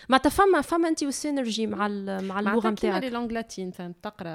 [0.09, 3.71] معناتها فما فما انت والسينرجي مع ال- مع اللغه معناتها كيما نتاعك لي لونغ لاتين
[3.71, 4.35] فهم تقرا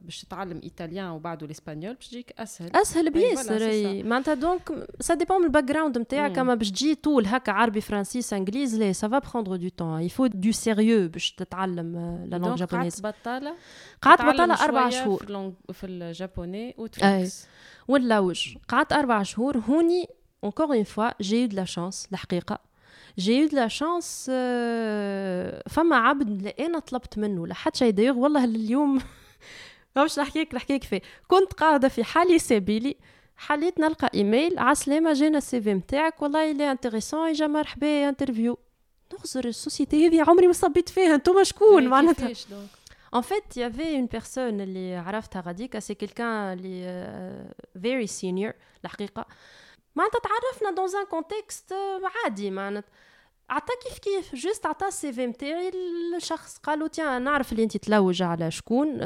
[0.00, 4.02] باش تتعلم ايطاليان وبعده الاسبانيول باش تجيك اسهل اسهل أي، بياسر voilà, c'est أي.
[4.02, 6.38] معناتها دونك سا ديبون من الباك جراوند نتاعك مم.
[6.40, 10.52] اما باش تجي طول هكا عربي فرنسيس انجليز لا سافا بروندر دو طون يفو دو
[10.52, 11.92] سيريو باش تتعلم
[12.30, 13.53] لا لونغ دونك قعدت بطالة؟
[14.01, 14.21] قعدت
[14.61, 15.53] أربع شوية شهور.
[15.73, 17.47] في, ال japonais وتفلكس
[17.87, 19.57] ونلوج قعدت أربع شهور.
[19.57, 20.07] هوني
[20.45, 22.59] encore une fois j'ai eu de la chance الحقيقة.
[23.17, 24.25] j'ai eu la chance
[25.69, 28.95] فما عبد أنا طلبت منه لحد شي دايغ والله اليوم
[29.95, 32.95] ما باش نحكيك نحكيك كيفاه كنت قاعدة في حالي سبيلي.
[33.37, 38.57] حليت نلقى إيميل عسلامة جينا ال CV نتاعك والله il est intéressant اجا مرحبا interview
[39.13, 42.69] نغزر ال société هذه عمري ما صبيت فيها انتوما شكون معناتها؟ كيفاش donc
[43.13, 46.83] En fait, il y avait une personne اللي عرفتها غاديكا c'est quelqu'un اللي
[47.75, 48.53] uh, very senior
[48.85, 49.25] الحقيقة.
[49.95, 51.73] معناتها تعرفنا dans un contexte
[52.23, 52.89] عادي معناتها.
[53.49, 55.71] عطا كيف كيف؟ juste عطا ال CV نتاعي
[56.17, 59.03] الشخص قال له tiens نعرف اللي أنت تلوج على شكون uh,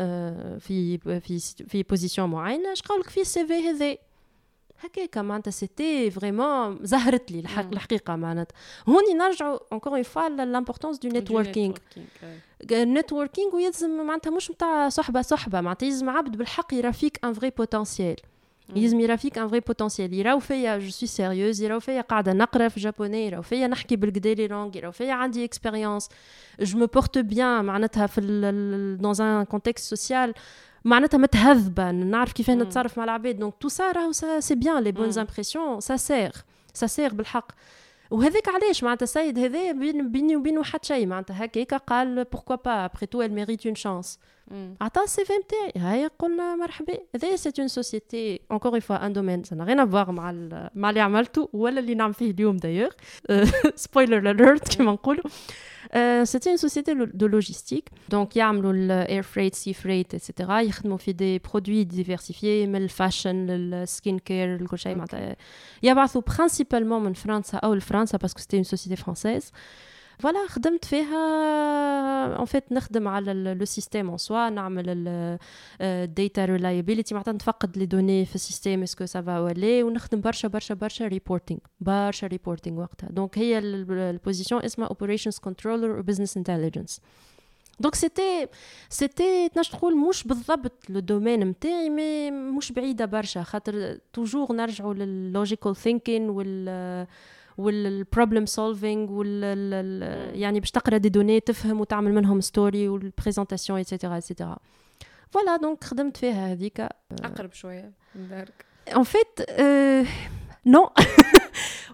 [0.59, 3.97] في في في position معينة اش قولك في ال CV هذا
[4.80, 8.54] هكاك معناتها سيتي فريمون زهرت لي الحق الحقيقه معناتها
[8.88, 11.74] هوني نرجعوا اونكور اون فوا لامبورطونس دو نيتوركينغ
[12.72, 17.50] النتوركينغ ويلزم معناتها مش نتاع صحبه صحبه معناتها يلزم عبد بالحق يرى فيك ان فري
[17.50, 18.16] بوتنسيال
[18.76, 22.68] يلزم يرى فيك ان فري بوتنسيال يراو فيا جو سوي سيريوز يراو فيا قاعده نقرا
[22.68, 26.08] في جابوني يراو فيا نحكي بالكدا لي لونغ يراو فيا عندي اكسبيريونس
[26.60, 28.20] جو مو بورت بيان معناتها في
[29.00, 30.34] دون ان كونتكست سوسيال
[30.85, 35.17] معناتها متهذبه نعرف كيف نتصرف مع العباد donc tout ça راهو c'est bien les bonnes
[35.17, 36.31] impressions ça sert
[36.73, 37.51] ça sert بالحق.
[38.11, 39.71] وهذاك علاش معناتها السيد هذا
[40.01, 41.05] بيني وبينه حتى شيء.
[41.07, 44.19] معناتها هكاك قال بوركوا با ابري تو ميريت اون شانس
[44.80, 49.12] عطا السي في نتاعي هاي قلنا مرحبا هذا سي اون سوسيتي اونكور اون فوا ان
[49.12, 50.32] دومين سا غين افوار مع
[50.74, 52.90] مع اللي عملته ولا اللي نعمل فيه اليوم دايوغ
[53.74, 55.24] سبويلر اليرت كيما نقولوا
[55.94, 57.88] Euh, c'était une société de logistique.
[58.08, 60.32] Donc, il y a le air freight, sea freight, etc.
[60.64, 64.94] Ils fait des produits diversifiés, mais le fashion, le skin care, le cochon.
[65.82, 69.50] Il y a principalement en France ou en France parce que c'était une société française.
[70.19, 74.85] فوالا خدمت فيها en fait نخدم على le système en soi نعمل
[75.81, 79.83] ال data reliability معناتها نفقد les données في ال système est-ce que ça va ولا
[79.83, 83.09] ونخدم برشا برشا برشا reporting برشا reporting وقتها.
[83.09, 87.01] donc هي ال position اسمها operations controller و business intelligence
[87.79, 88.47] donc c'était
[88.89, 94.93] c'était تنجم تقول مش بالضبط le domaine نتاعي mais مش بعيدة برشا خاطر toujours نرجعوا
[94.93, 97.07] لل logical thinking وال
[97.57, 100.01] وال problem solving وال
[100.41, 104.57] يعني باش تقرا des données تفهم وتعمل منهم story وال présentation et cetera et cetera
[105.29, 106.79] voilà donc خدمت فيها هذيك.
[107.23, 108.65] أقرب شوية من دارك
[108.95, 109.49] en fait
[110.65, 110.89] non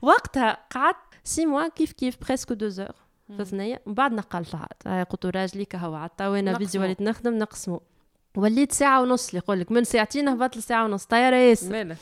[0.02, 2.96] وقتها قعدت six mois كيف كيف presque deux heures
[3.44, 7.82] ثنية من بعد نقلت عاد قلت راجلي كهو عاد وأنا فيديو وليت نخدم نقسمو.
[8.38, 11.06] وليت ساعة ونص اللي يقول لك من ساعتين هبط لساعة ونص.
[11.06, 11.96] طايرة ياسر.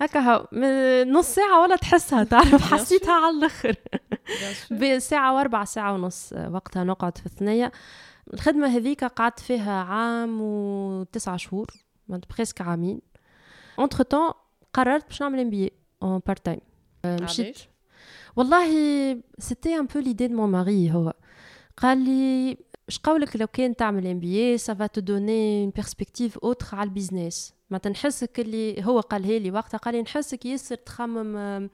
[0.00, 0.46] هكا
[1.04, 3.76] نص ساعة ولا تحسها تعرف حسيتها على الآخر.
[4.80, 7.72] بساعة وأربع ساعة ونص وقتها نقعد في الثنية.
[8.34, 11.66] الخدمة هذيك قعدت فيها عام وتسعة شهور
[12.08, 13.00] presque عامين.
[13.78, 14.30] entre-temps
[14.72, 16.60] قررت باش نعمل MBA en part time
[17.06, 17.58] مشيت.
[18.36, 18.66] والله
[19.38, 21.12] c'était un peu l'idée de mon mari هو.
[21.76, 22.56] قال لي
[22.88, 26.95] اش قولك لو كان تعمل MBA ça va te donner une perspective autre على ال
[26.95, 31.68] business ما تنحسك اللي هو قالها لي وقتها قال لي نحسك ياسر تخمم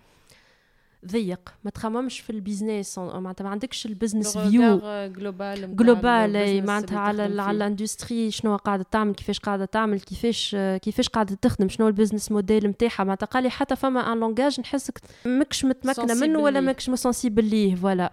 [1.06, 6.98] ضيق ما تخممش في ال business معناتها ما عندكش ال business view global global معناتها
[6.98, 11.88] على على ال industry شنو قاعدة تعمل كيفاش قاعدة تعمل كيفاش كيفاش قاعدة تخدم شنو
[11.88, 16.38] ال business model نتاعها معناتها قال لي حتى فما un langage نحسك ماكش متمكنة منه
[16.38, 18.12] ولا ماكش sensible ليه voilà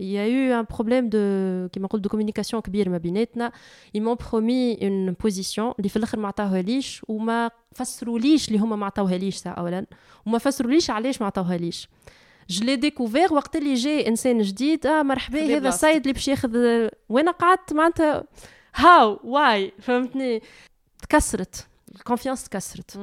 [0.00, 3.52] Il y a eu un problème de, qui de communication كبير ما بيناتنا.
[3.96, 8.86] Ils m'ont promis une position اللي في الاخر ما عطاوهاليش وما فسروليش اللي هما ما
[8.86, 9.86] عطاوهاليش ساعة اولا
[10.26, 11.88] وما فسروليش علاش ما عطاوهاليش.
[12.48, 16.56] جو لي ديكوفير وقت اللي جاي انسان جديد اه مرحبا هذا السيد اللي باش ياخذ
[17.08, 18.24] وانا قعدت معناتها
[18.74, 20.42] هاو واي فهمتني
[21.02, 22.98] تكسرت الكونفيونس تكسرت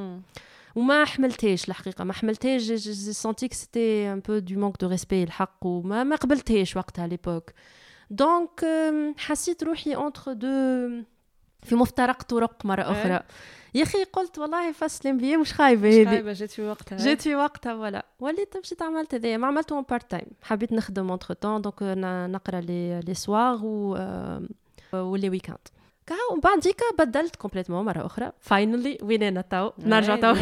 [0.75, 2.63] وما حملتهاش الحقيقة ما حملتهاش.
[2.63, 7.07] j'ai senti que c'était un peu de manque de respect الحق وما ما قبلتهاش وقتها
[7.07, 7.51] l'époque
[8.11, 8.67] دونك
[9.19, 10.49] حسيت روحي اونتر دو
[11.63, 13.21] في مفترق طرق مرة أخرى.
[13.75, 16.05] يا أخي قلت والله فصل أم مش خايبة هذه.
[16.05, 16.99] خايبة جات في وقتها.
[16.99, 21.11] جات في وقتها ولا وليت مشيت عملت هذايا ما عملته اون بارت تايم حبيت نخدم
[21.11, 21.83] اونتر تون دونك
[22.31, 23.99] نقرأ لي لي سوار و
[24.93, 25.69] ولي ويكاند
[26.06, 30.34] كهو ومن بعد ديكا بدلت كومبليتمون مره اخرى فاينلي وين انا تو نرجع تو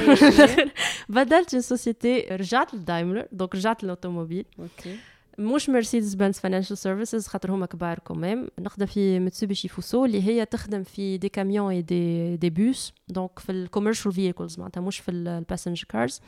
[1.10, 4.98] بدلت اون سوسيتي رجعت لدايملر دونك رجعت للاوتوموبيل اوكي
[5.38, 10.46] مش مرسيدس بنز فاينانشال سيرفيسز خاطر هما كبار كوميم نخدم في ميتسوبيشي فوسو اللي هي
[10.46, 15.12] تخدم في دي كاميون اي دي دي بوس دونك في الكوميرشال فيكلز معناتها مش في
[15.12, 16.22] الباسنجر كارز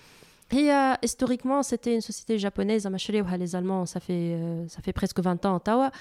[0.51, 5.19] هي historiquement c'était une société japonaise مشريوها les Allemands ça fait euh, ça fait presque
[5.19, 5.91] 20 ans توا و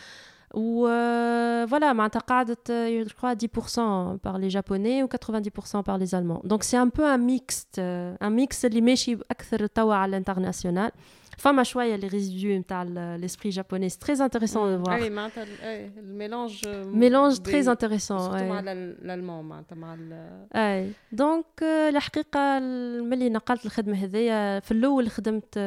[0.55, 6.14] euh, voilà معناتها قعدت euh, je crois 10% par les japonais ou 90% par les
[6.14, 10.11] allemands donc c'est un peu un mixte euh, un mix اللي ماشي اكثر توا على
[10.11, 10.90] الانترناسيونال
[11.38, 12.84] فما شويه les résidus نتاع
[13.20, 18.18] l'esprit japonais c'est très intéressant de voir اي معناتها ال- إيه، الميلانج mélange très intéressant
[18.18, 18.42] surtout ouais.
[18.42, 24.70] مع الالمان معناتها مع ال- اي دونك آه، الحقيقه ال- ملي نقلت الخدمه هذيا في
[24.70, 25.59] الاول خدمت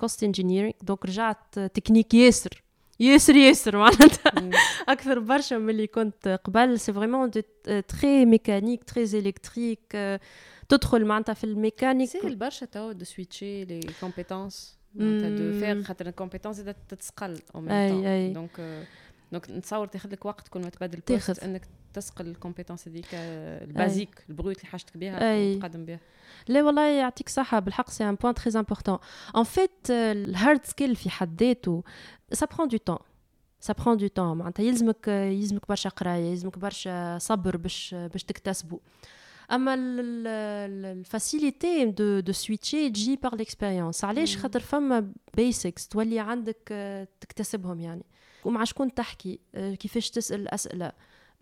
[0.00, 2.62] كوست انجينيرينغ دونك رجعت آه، تكنيك ياسر
[3.00, 4.50] ياسر ياسر معناتها مم.
[4.88, 7.30] اكثر برشا من اللي كنت قبل سي فريمون
[7.88, 9.96] تري ميكانيك تري الكتريك
[10.68, 15.06] تدخل معناتها في الميكانيك سهل برشا توا دو سويتشي لي كومبيتونس مم.
[15.06, 17.70] معناتها دو فير خاطر الكومبيتونس زادت تتسقل او أي-
[18.06, 18.32] أي.
[18.32, 18.84] دونك
[19.39, 21.43] donc نتصور تاخذ لك وقت كل ما تبدل تاخذ.
[21.43, 21.61] إنك
[21.93, 25.35] تسقل ال compétences هذيك ال basique ال brute اللي حاجتك بها.
[25.55, 25.99] وتقدم بها
[26.47, 28.97] لا والله يعطيك صحة بالحق c'est un point très important
[29.37, 31.83] en fait ال hard skill في حد ذاته
[32.31, 32.97] ça prend du temps
[33.59, 38.79] ça prend du temps معناتها يلزمك يلزمك برشا قراية يلزمك برشا صبر باش باش تكتسبه
[39.51, 44.37] أما ال facilité de de switcher تجي par l'expérience علاش.
[44.37, 48.03] خاطر فما basics تولي عندك آه، تكتسبهم يعني.
[48.45, 50.91] ومع شكون تحكي آه، كيفاش تسأل الأسئلة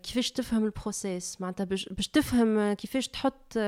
[0.02, 3.58] كيفاش تفهم ال process معناتها باش تفهم آه، كيفاش تحط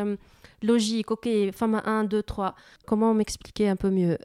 [0.62, 2.54] logique OK فما 1 2 3
[2.86, 4.16] comment m'expliquer un peu mieux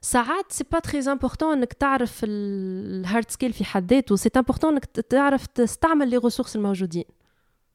[0.00, 4.72] ساعات c'est pas très important إنك تعرف ال hard skill في حد ذاته c'est important
[4.72, 7.04] إنك تعرف تستعمل les ressources الموجودين.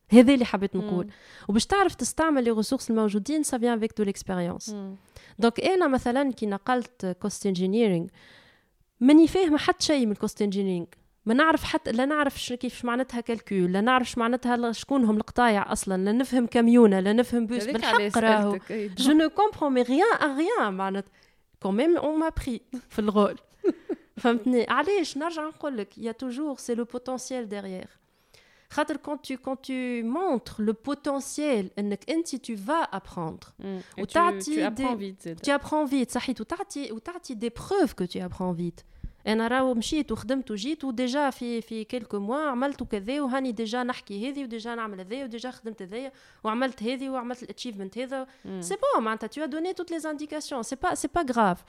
[0.10, 1.12] هذا اللي حبيت نقول.
[1.48, 4.76] وباش تعرف تستعمل les ressources الموجودين ça vient avec de l'expérience
[5.40, 8.08] donc أنا مثلا كي نقلت cost engineering
[9.02, 10.86] ماني فاهمه حتى شيء من ال cost engineering
[11.26, 16.04] ما نعرف حتى لا نعرف كيف معناتها calcul لا نعرف معناتها شكون هم القطايع أصلا
[16.04, 18.60] لا نفهم كاميونه لا نفهم بوس بالحق راهو.
[19.00, 21.12] je ne comprends mais rien à rien معناتها
[21.66, 23.38] quand même on m'a pris في ال rôle.
[24.18, 27.88] فهمتني؟ علاش؟ نرجع نقول لك يا toujours c'est le derrière.
[27.88, 28.01] خاطر
[28.75, 33.81] quand tu quand tu montres le potentiel انك انت tu vas apprendre مم.
[33.81, 35.41] Et tu- وتعطي tu apprends دي- vite زاد.
[35.47, 38.83] tu apprends vite صحيت وتعطي وتعطي دي بروف que tu apprends vite
[39.27, 44.31] انا راهو مشيت وخدمت وجيت وديجا في في كيلكو موا عملت كذا وهاني ديجا نحكي
[44.31, 46.13] هذه وديجا نعمل هذا وديجا خدمت هذايا
[46.45, 48.63] وعملت هذه وعملت الاتشيفمنت هذا مم.
[48.63, 51.65] سي بون معناتها tu as donné toutes les indications سي با سي با غراف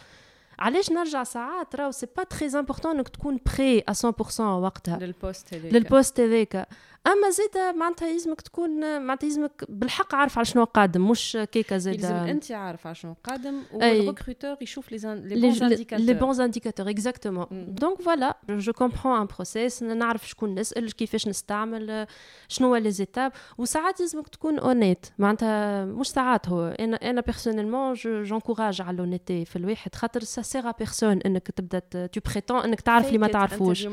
[0.59, 5.73] علاش نرجع ساعات راهو سي با تري امبورطون انك تكون بري 100% وقتها للبوست هذاك
[5.73, 6.67] للبوست هذاك
[7.06, 11.94] أما زيد معناتها يلزمك تكون معناتها يلزمك بالحق عارف على شنو قادم مش كيكة زيد.
[11.94, 13.62] يلزم أنت عارف على شنو قادم.
[13.72, 17.46] وال recruteur يشوف les les bons indicateurs bons indicateurs exactement.
[17.46, 17.84] Mm.
[17.84, 22.06] donc voilà je comprends un process نعرف شكون نسأل كيفاش نستعمل
[22.48, 26.68] شنو هو les étapes وساعات لازمك تكون honnête معناتها مش ساعات هو.
[26.80, 31.78] أنا أنا personnellement j'encourage على l'honnêteté في الواحد خاطر ça sert à personne إنك تبدأ
[32.06, 33.86] tu prétends إنك تعرف اللي ما تعرفوش.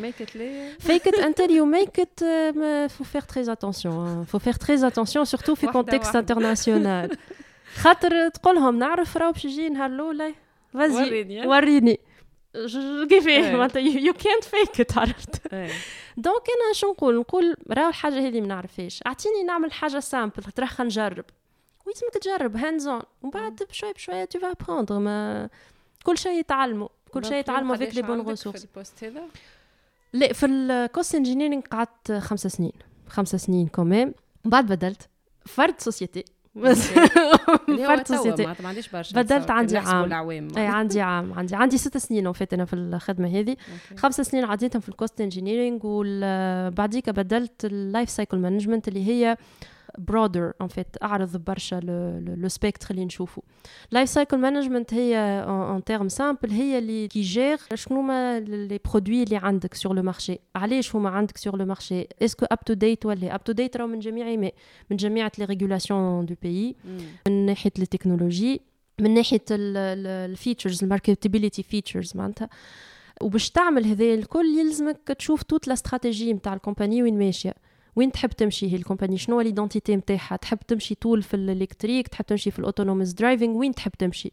[1.30, 4.25] until you make it euh, mais faut faire très attention hein.
[4.33, 6.35] faut faire très attention surtout في واحدة contexte واحدة.
[6.35, 7.17] international
[7.77, 10.35] خاطر تقولهم نعرف راهو باش يجي نهار الاولى
[10.75, 11.47] فازي وريني.
[11.47, 12.01] وريني
[12.57, 13.53] ج- كيفاه إيه.
[13.57, 15.43] معناتها يو كانت فيك عرفت
[16.17, 20.67] دونك انا شو نقول نقول راهو الحاجه هذه ما نعرفهاش اعطيني نعمل حاجه سامبل ترى
[20.67, 21.25] خلينا نجرب
[21.87, 25.49] ويلزمك تجرب هاندز اون ومن بعد بشوي بشوي تو فا ابروندر ما
[26.05, 29.23] كل شيء يتعلموا كل شيء يتعلموا افيك لي بون ريسورس في البوست هذا
[30.13, 32.73] لا في الكوست انجينيرينغ قعدت خمسة سنين
[33.10, 34.14] خمسة سنين quand même
[34.46, 35.10] بعد بدلت.
[35.46, 36.26] فرد société.
[36.56, 36.88] بس
[37.88, 38.46] فرد société.
[38.46, 39.22] ما عنديش برشا.
[39.22, 40.14] بدلت عندي عام.
[40.58, 41.56] اي عندي عام عندي.
[41.56, 43.50] عندي ست سنين وفات أنا في الخدمة هذه.
[43.50, 43.98] OK.
[43.98, 49.38] خمس سنين عديتهم في ال cost engineering وبعديك بدلت ال life cycle management اللي هي
[49.98, 51.76] broader en fait أعرض برشا
[52.38, 53.44] le spectre اللي نشوفه
[53.92, 59.24] life cycle management هي en termes simples هي اللي qui gère شنو هما les produits
[59.24, 62.74] اللي عندك sur le marché علاش هما عندك sur le marché est-ce que up to
[62.74, 64.52] date ولا up to date راهو من جميع ما
[64.90, 66.76] من جميع les régulations du pays.
[67.28, 68.62] من ناحية التكنولوجي
[69.00, 72.50] من ناحية ال features ال marketability features معناتها.
[73.22, 77.54] وباش تعمل هذا الكل يلزمك تشوف toute la stratégie نتاع ال company وين ماشية.
[77.96, 81.41] وين تحب تمشي هي ال company؟ شنو هو l'identité نتاعها تحب تمشي طول في ال
[81.41, 84.32] électrique تحب تمشي في ال autonomous driving وين تحب تمشي؟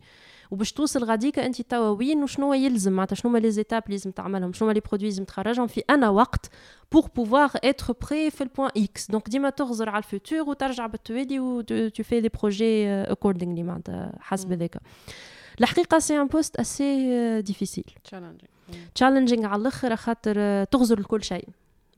[0.51, 4.11] وباش توصل غاديكا أنت توا وين وشنو يلزم؟ معناتها شنو هما les étapes اللي لازم
[4.11, 6.51] تعملهم؟ شنو هما les produits لازم تخرجهم في أنا وقت
[6.93, 9.11] pour pouvoir être prêt في ال point X.
[9.11, 14.19] donc ديما تغزر على ال futur وترجع بالتوالي و tu fais les projets accordingly معناتها
[14.21, 14.77] حسب هذاك
[15.61, 18.51] الحقيقة c'est un poste assez difficile challenging
[18.95, 21.49] challenging على الآخر خاطر آه، تغزر لكل شيء.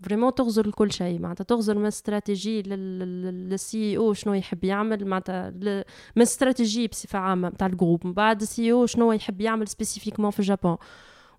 [0.03, 1.19] vraiment تغزر لكل شيء.
[1.21, 5.51] معناتها تغزر من stratégie لل CEO شنو يحب يعمل معناتها
[6.17, 8.07] من استراتيجي بصفة عامة نتاع ال groupe.
[8.07, 10.77] من بعد ال CEO شنو يحب يعمل spécifiquement في اليابان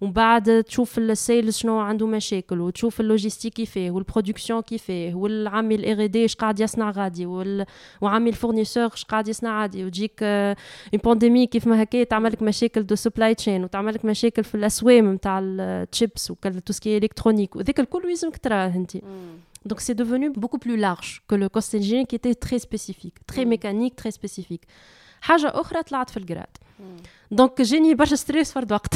[0.02, 5.86] ومن بعد تشوف ال sales شنو عنده مشاكل وتشوف اللوجيستيك كيفاه وال production كيفاه والعامل
[5.86, 7.66] ال R&D اش قاعد يصنع غادي وال...
[8.02, 10.56] وعامل ال fournisseur اش قاعد يصنع غادي وتجيك une
[11.04, 15.14] pandémie كيف ما هكا تعمل لك مشاكل de supply chain وتعمل لك مشاكل في الأسوام
[15.14, 18.97] نتاع التشيبس وكل tout ce qui électronique وذاك الكل لازمك تراه أنت.
[19.70, 23.45] Donc c'est devenu beaucoup plus large que le cost engineering qui était très spécifique, très
[23.45, 24.64] mécanique, très spécifique.
[25.21, 26.57] حاجة أخرى طلعت في الجراد.
[27.31, 28.95] دونك جاني برشا ستريس فرد وقت.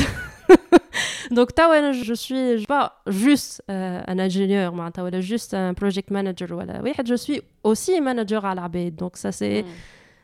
[1.30, 6.54] دونك توا أنا جو سوي با جوست ان انجينيور معناتها ولا جوست ان بروجيكت مانجر
[6.54, 9.64] ولا واحد جو سوي اوسي مانجر على العباد دونك سا سي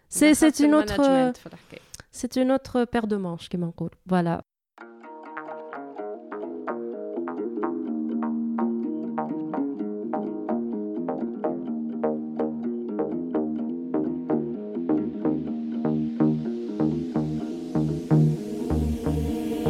[0.09, 0.95] سي سي اون اوتر
[1.33, 1.81] في الحكايه
[2.13, 4.43] سي اون اوتر بير دو مانش كيما نقول فوالا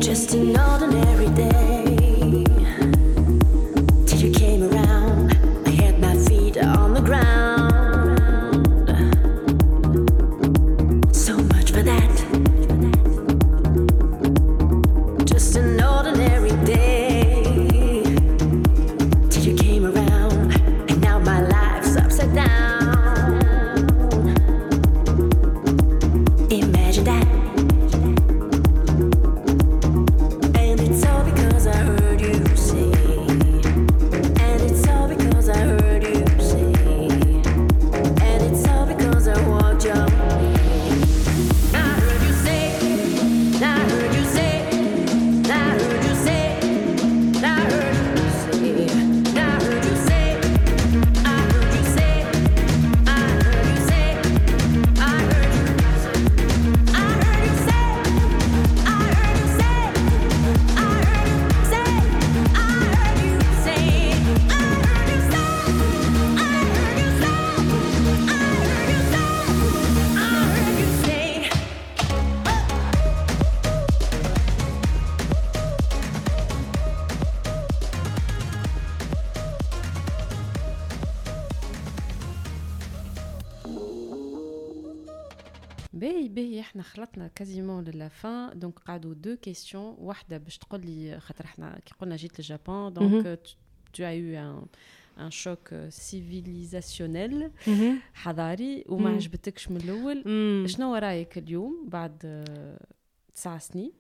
[0.10, 1.79] Just an ordinary day.
[87.36, 91.94] quasiment à la fin donc قعدوا deux questions واحدة باش تقول لي خاطر إحنا كي
[92.00, 93.40] قلنا جيت لل Japon donc
[93.94, 94.68] tu as eu un,
[95.18, 97.52] un choc euh, civilisationnel.
[98.14, 99.10] حضاري وما.
[99.10, 100.24] عجبتكش من الأول.
[100.70, 102.86] شنو رأيك اليوم بعد آه،
[103.36, 103.92] تسع سنين؟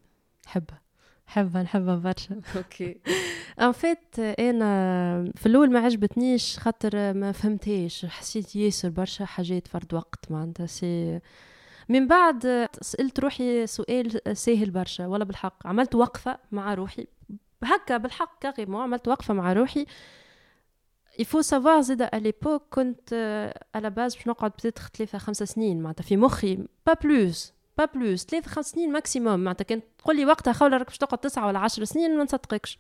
[0.46, 0.82] نحبها
[1.28, 2.42] نحبها نحبها برشا.
[2.56, 2.98] OK
[3.60, 8.06] en fait أنا في الأول ما عجبتنيش خاطر ما فهمتهاش.
[8.06, 11.20] حسيت ياسر برشا حاجات فرد وقت معناتها c'est
[11.90, 15.68] من بعد سألت روحي سؤال ساهل برشا ولا بالحق.
[15.68, 17.08] عملت وقفة مع روحي.
[17.64, 19.86] هكا بالحق carrément عملت وقفة مع روحي.
[21.20, 23.14] Il faut savoir زاد à كنت
[23.78, 26.60] la base باش نقعد peut-être ثلاثة خمسة سنين معناتها في مخي.
[26.88, 29.64] pas plus pas plus ثلاثة خمس سنين maximum معناتها.
[29.64, 32.80] كانت تقول لي وقتها خولة راك باش تقعد تسعة ولا عشر سنين ما نصدقكش.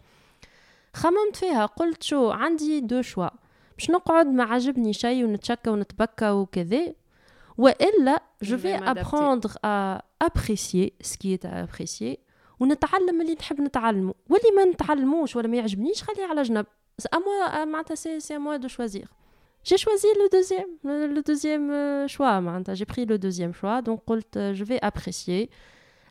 [0.93, 3.27] خممت فيها قلت شو عندي deux choix
[3.77, 6.93] باش نقعد ما عجبني شيء ونتشكى ونتبكى وكذا.
[7.58, 8.88] والا جو Je في vais m'adapter.
[8.98, 12.16] ابروندر ا ابريسيي سكي est à apprécier
[12.60, 16.66] ونتعلم اللي نحب نتعلمه واللي ما نتعلموش ولا ما يعجبنيش خليه على جنب
[17.14, 19.08] اموا معناتها سي سي موا دو شوازير
[19.70, 22.40] J'ai choisi le deuxième, le, le deuxième euh, choix.
[22.40, 22.74] معناتها.
[22.74, 25.48] J'ai pris le deuxième choix, donc قلت euh, je vais apprécier.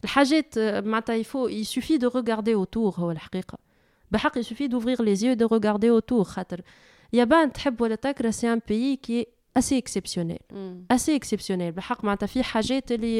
[0.03, 3.57] الحاجات euh, معناتها il faut il suffit de regarder autour هو الحقيقة.
[4.11, 6.61] بحق il suffit d'ouvrir les yeux et de regarder autour خاطر
[7.13, 9.27] يابان تحب ولا تكره c'est un pays qui est
[9.58, 10.38] assez exceptionnel.
[10.52, 10.84] Mm.
[10.88, 11.74] Assez exceptionnel.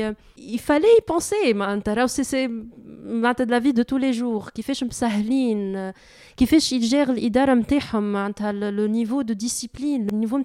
[0.03, 1.37] Euh, il fallait y penser
[2.25, 2.49] c'est
[3.51, 4.75] la vie de tous les jours qui fait
[5.77, 5.93] euh,
[8.71, 10.39] le niveau de discipline le niveau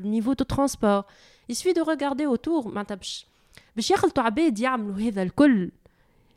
[0.00, 1.06] niveau de transport.
[1.48, 2.70] Il suffit de regarder autour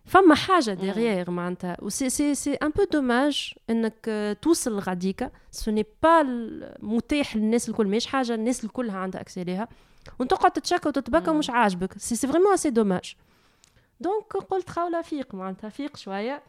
[0.06, 1.78] فما حاجة ديغيير معناتها.
[1.82, 6.24] وسي سي سي ان بو دوماج إنك آه، توصل غاديكا سو ني با
[6.80, 9.68] متاح للناس الكل ماهيش حاجة الناس الكل عندها accès ليها.
[10.20, 11.40] وتقعد تتشكى وتتبكى مم.
[11.40, 11.94] مش عاجبك.
[11.98, 13.16] c'est c'est vraiment assez dommage
[14.00, 15.70] donc قلت خولة فيق معناتها.
[15.70, 16.44] فيق شوية.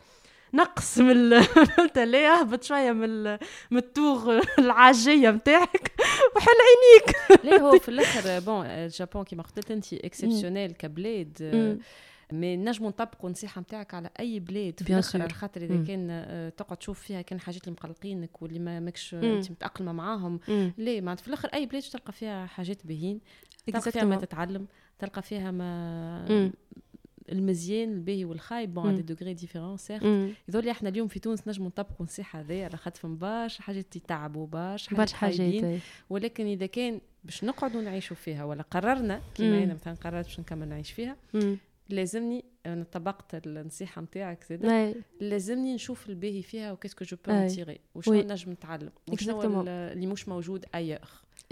[0.54, 3.24] نقص من فهمت ليه؟ أهبط شوية من
[3.70, 5.92] من ال tour العاجية نتاعك
[6.36, 7.44] وحل عينيك.
[7.44, 11.78] ليه هو في الأخر bon ال Japon كيما قلت انت exceptionnel كبلاد مم.
[12.32, 15.28] mais نجموا نطبقوا النصيحة نتاعك على أي بلاد في الآخر.
[15.32, 15.84] خاطر إذا مم.
[15.84, 19.14] كان آه، تقعد تشوف فيها كان حاجات اللي مقلقينك واللي ما ماكش.
[19.14, 20.72] أنت متأقلمة معاهم مم.
[20.78, 23.20] ليه معناتها في الآخر أي بلاد تلقى فيها حاجات باهين
[23.66, 24.16] تلقى فيها ما.
[24.16, 24.66] تتعلم
[24.98, 26.52] تلقى فيها ما.
[27.32, 28.96] المزيان الباهي والخايب bon.
[28.96, 30.30] des degrés différents مم.
[30.48, 34.90] يظل إحنا اليوم في تونس نجموا نطبقوا النصيحة هذه على خاطر برشا حاجات يتعبوا برشا
[34.90, 35.80] حاجات برشا حاجات خايبين.
[36.10, 39.20] ولكن إذا كان باش نقعدوا نعيشوا فيها ولا قررنا.
[39.34, 41.16] كيما أنا مثلا قررت باش نكمل نعيش فيها.
[41.88, 44.94] لازمني أنا طبقت النصيحة نتاعك زاد أي.
[45.20, 47.48] لازمني نشوف الباهي فيها و qu'est-ce que je peux أي.
[47.48, 48.14] tirer وشنو.
[48.14, 50.98] نجم نتعلم وشنو اللي مش موجود ايغ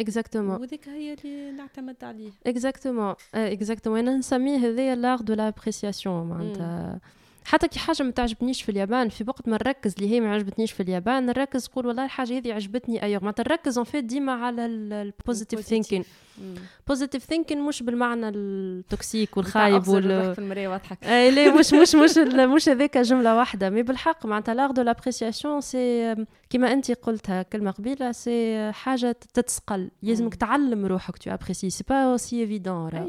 [0.00, 2.30] exactement وذيك هي اللي نعتمد عليه.
[2.46, 7.00] exactement exactement أنا نسميه هذايا l'art de l'appréciation معناتها.
[7.44, 10.72] حتى كي حاجة ما تعجبنيش في اليابان في وقت ما نركز اللي هي ما عجبتنيش
[10.72, 13.20] في اليابان نركز نقول والله الحاجة هذه عجبتني أيوه.
[13.20, 15.60] معناتها نركز en fait ديما على ال positive.
[15.60, 16.04] thinking
[16.38, 16.54] مم.
[16.88, 21.04] positive thinking مش بالمعنى ال toxique والخايب وال في المراية وأضحك.
[21.06, 23.70] اي لا مش مش مش مش هذاك جملة واحدة.
[23.70, 26.14] mais بالحق معناتها l'art de l'appréciation c'est
[26.50, 31.94] كيما انت قلتها كلمة قبيلة c'est حاجة تتسقل لازمك تعلم روحك tu apprécies c'est pas
[31.94, 33.06] aussi évident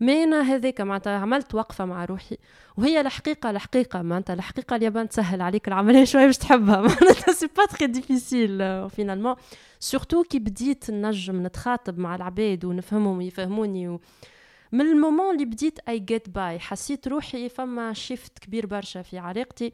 [0.00, 2.36] mais أنا هذاك معناتها عملت وقفة مع روحي.
[2.76, 6.76] وهي الحقيقة الحقيقة معناتها الحقيقة اليابان تسهل عليك العملية شوية باش تحبها.
[6.80, 8.58] معناتها c'est pas très difficile
[8.90, 9.34] finalement
[9.80, 14.00] surtout كي بديت نجم نتخاطب مع العباد ونفهمهم ويفهموني و...
[14.72, 19.18] من ال moment اللي بديت اي جيت باي حسيت روحي فما shift كبير برشا في
[19.18, 19.72] علاقتي.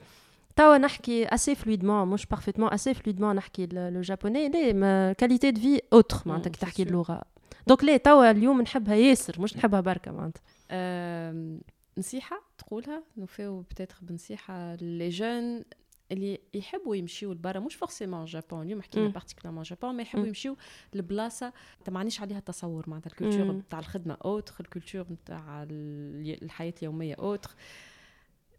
[0.57, 5.81] توا نحكي assez fluidement مش parfaitement assez fluidement نحكي le japonais ليه؟ qualité de vie
[5.93, 6.83] autre معناتها مم، كي تحكي.
[6.83, 7.23] اللغة.
[7.67, 11.61] donc ليه توا اليوم نحبها ياسر مش نحبها بركة معناتها آم،
[11.99, 15.65] نصيحة تقولها نوفيو peut-être بنصيحة les jeunes
[16.13, 19.09] اللي يحبوا يمشيو لبرا مش forcément Japon اليوم حكينا.
[19.09, 20.29] particulièrement Japon ما يحبوا مم.
[20.29, 20.57] يمشيو
[20.95, 21.53] لبلاصة
[21.87, 23.53] ما معنيش عليها تصور معناتها la culture.
[23.53, 27.51] نتاع الخدمة autre la culture نتاع ال- الحياة اليومية autre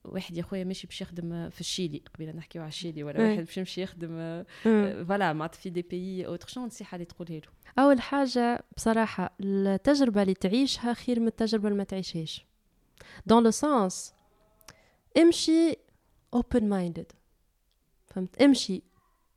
[0.06, 3.22] واحد يا خويا ماشي باش يخدم في الشيلي قبيلة نحكيو على الشيلي ولا.
[3.30, 4.12] واحد باش يمشي يخدم
[4.66, 5.06] مم.
[5.08, 7.48] voilà معناتها في des pays autres شنو النصيحة اللي تقولها له؟
[7.84, 12.46] أول حاجة بصراحة التجربة اللي تعيشها خير من التجربة اللي ما تعيشهاش.
[13.26, 14.14] dans le sens
[15.18, 15.76] امشي
[16.34, 17.12] open minded
[18.08, 18.82] فهمت؟ امشي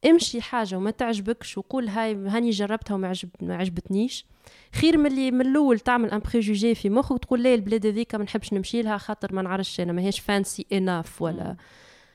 [0.06, 4.26] امشي حاجة وما تعجبكش وقول هاي هاني جربتها وما عجب ما عجبتنيش
[4.74, 8.24] خير من اللي من الأول تعمل un préjugé في مخك وتقول لا البلاد هذيك ما
[8.24, 11.56] نحبش نمشي لها خاطر ما نعرفش أنا ماهيش fancy enough ولا.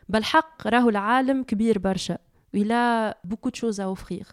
[0.09, 2.17] بالحق راهو العالم كبير برشا
[2.53, 4.25] ولا بوكو choses à offrir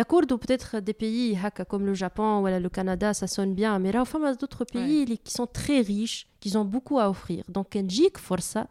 [0.00, 3.78] D'accord, donc peut-être des pays هكا comme le Japon ou le Canada, ça sonne bien,
[3.78, 6.66] mais là, enfin, il y a d'autres pays les- qui sont très riches, qui ont
[6.74, 7.42] beaucoup à offrir.
[7.48, 8.68] Donc, كان تجيك فرصة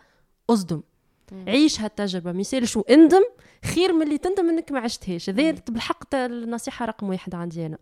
[0.49, 0.81] اصدم.
[1.47, 2.31] عيش هالتجربة.
[2.31, 3.23] ما يسالش اندم
[3.65, 5.30] خير من اللي تندم إنك ما عشتهاش.
[5.30, 5.56] مم.
[5.69, 7.77] بالحق تا النصيحة رقم واحد عندي أنا.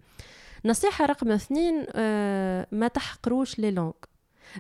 [0.65, 3.91] نصيحة رقم اثنين آه ما تحقروش لي لونغ.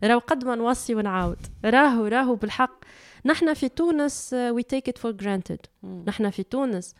[0.03, 1.39] راهو قد ما نوصي ونعاود.
[1.65, 2.79] راهو راهو بالحق.
[3.25, 6.03] نحن في تونس وي تيك ات فور جرانتد مم.
[6.07, 6.95] نحن في تونس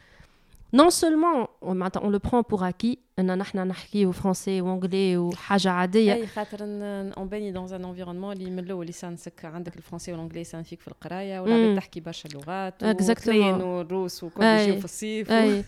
[0.72, 6.12] نون سولمون معناتها اون لو برون بور اكي ان نحن نحكيو فرونسي وانجلي وحاجه عاديه
[6.12, 10.80] اي خاطر اون باني دون ان انفيرونمون اللي من الاول يسانسك عندك الفرنسي والانجلي سانفيك
[10.80, 11.76] في القرايه والعباد مم.
[11.76, 13.10] تحكي برشا لغات Exactement.
[13.28, 14.62] وكلين والروس وكل أي.
[14.68, 15.64] يجيو في الصيف و- اي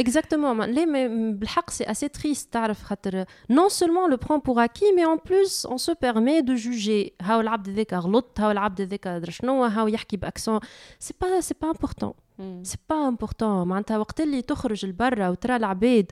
[0.00, 4.92] اكزاكتومون ليه ما- بالحق سي اسي تريست تعرف خاطر نون سولمون لو برون بور اكي
[4.92, 9.08] مي اون بلوس اون سو بيرمي دو جوجي هاو العبد هذاك غلط هاو العبد هذاك
[9.08, 10.60] درا شنو هاو يحكي باكسون
[10.98, 12.14] سي با سي با امبورطون مم.
[12.63, 16.11] c'est pas important معناتها وقت اللي تخرج لبرا وترى العباد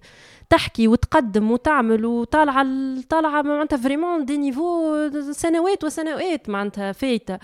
[0.49, 4.93] تحكي وتقدم وتعمل وطالعة ال- طالعة معناتها vraiment des niveaux
[5.31, 7.39] سنوات وسنوات معناتها فايتة.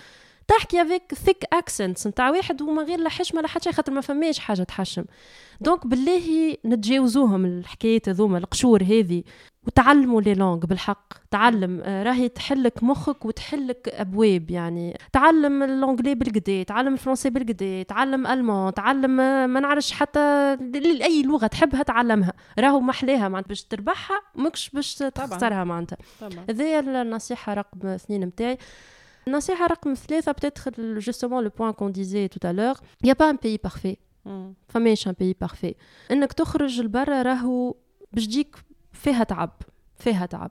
[0.48, 4.40] تحكي avec thick accents نتاع واحد وما غير لا حشمة لا حتى خاطر ما فماش
[4.40, 5.06] حاجة تحشم.
[5.62, 9.24] donc بالله نتجاوزوهم الحكايات هذوما القشور هذه
[9.68, 11.14] وتعلموا les langues بالحق.
[11.32, 14.98] تعلم آه، راهي تحلك مخك وتحلك أبواب يعني.
[15.14, 20.58] تعلم l'anglais بالقدا تعلم الفرنسي بالقدا تعلم allemand تعلم آه، ما نعرفش حتى
[21.02, 22.34] أي لغة تحبها تعلمها.
[22.60, 25.98] راهو محلاها معناتها باش تربحها ماكش باش تخسرها معناتها.
[26.50, 28.58] هذه النصيحة رقم اثنين متاعي.
[29.29, 30.71] النصيحة رقم ثلاثة peut-être
[31.01, 33.97] justement le point qu'on disait tout à l'heure il y a pas un pays parfait
[34.25, 34.55] مم.
[34.69, 35.75] فماش ان بيي بارفي
[36.11, 37.75] انك تخرج لبرا راهو
[38.13, 38.57] باش تجيك
[38.93, 39.51] فيها تعب
[39.99, 40.51] فيها تعب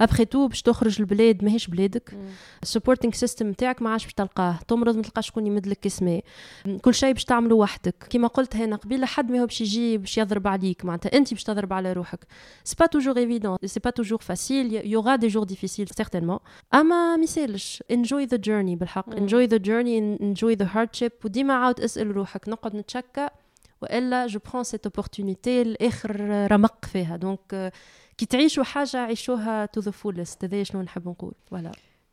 [0.00, 2.14] après tout باش تخرج البلاد ماهيش بلادك.
[2.14, 2.26] مم.
[2.62, 4.58] ال supporting system نتاعك ما عادش باش تلقاه.
[4.68, 6.24] تمرض ما تلقاش شكون يمد لك اسماء
[6.82, 8.06] كل شيء باش تعمله وحدك.
[8.10, 10.84] كيما قلت هنا قبيلة حد ما هو باش يجي باش يضرب عليك.
[10.84, 12.26] معناتها أنت باش تضرب على روحك.
[12.64, 16.38] c'est pas toujours évident c'est pas toujours facile il y aura des jours difficiles certainement
[16.74, 17.82] أما ما يسالش.
[17.90, 19.16] enjoy the journey بالحق.
[19.16, 22.48] enjoy the journey enjoy the hardship وديما عاود اسأل روحك.
[22.48, 23.28] نقعد نتشكى.
[23.82, 27.16] وإلا je prends cette opportunité لآخر رمق فيها.
[27.16, 27.72] donc
[28.18, 31.72] كي تعيشوا حاجة عيشوها to the fullest هذا شنو نحب نقول؟ voilà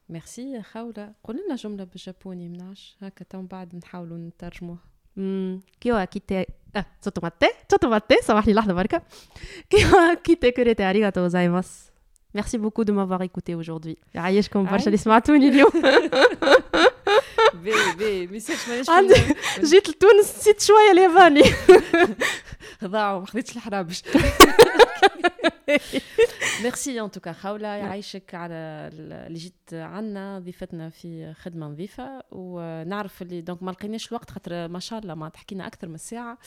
[0.09, 4.79] merci يا خولة قول لنا جملة بال japonais منعش هكا تو بعد نحاولوا نترجموها
[5.81, 6.45] 今日は聞いて
[6.75, 9.01] آه ちょっと待って ちょっと待って سامحني لحظة بركة.
[9.69, 11.91] 今日は聞いてくれてありがとうございます
[12.35, 13.95] merci beaucoup de m'avoir écouté aujourd'hui.
[14.15, 15.71] عايشكم برشا اللي سمعتوني اليوم.
[17.63, 19.13] bye bye message مانيش عندي
[19.63, 21.43] جيت لتونس نسيت شوية الياباني.
[22.83, 24.03] ضاعوا ما خديتش الحرابش.
[26.63, 27.31] merci en tout cas.
[27.31, 32.23] خولة يعيشك على ال- اللي جيت عنا ضيفتنا في خدمة نظيفة.
[32.31, 36.37] ونعرف اللي donc ما لقيناش الوقت خاطر ما شاء الله ما تحكينا أكثر من ساعة.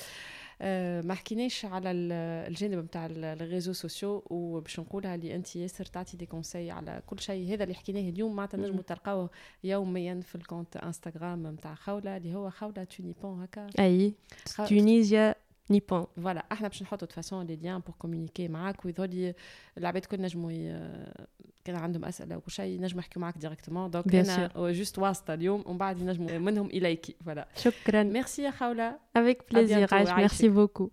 [0.62, 2.12] آه، ما حكيناش على ال-
[2.48, 7.54] الجانب نتاع الريزو سوسيو وباش نقولها اللي أنت ياسر تعطي دي كونساي على كل شيء.
[7.54, 9.30] هذا اللي حكيناه اليوم معناتها نجموا تلقاوه
[9.64, 13.66] يوميا في الكونت انستغرام نتاع خوله اللي هو خوله تونيبون هكا.
[13.78, 14.14] أي
[14.48, 15.34] خ- تونيزيا
[15.69, 19.33] نيبون فوالا احنا باش نحطوا تفاسون لي ليان بور كومونيكي معاك ويظهر لي
[19.77, 21.13] العباد كل نجموا ي-
[21.65, 25.63] كان عندهم اسئله وكل شيء نجموا يحكوا معاك ديريكتومون دونك Bien انا جوست واسطه اليوم
[25.65, 30.31] ومن بعد ينجموا منهم اليك فوالا شكرا ميرسي يا خوله avec plaisir bientôt, عايش عايشك.
[30.35, 30.89] merci beaucoup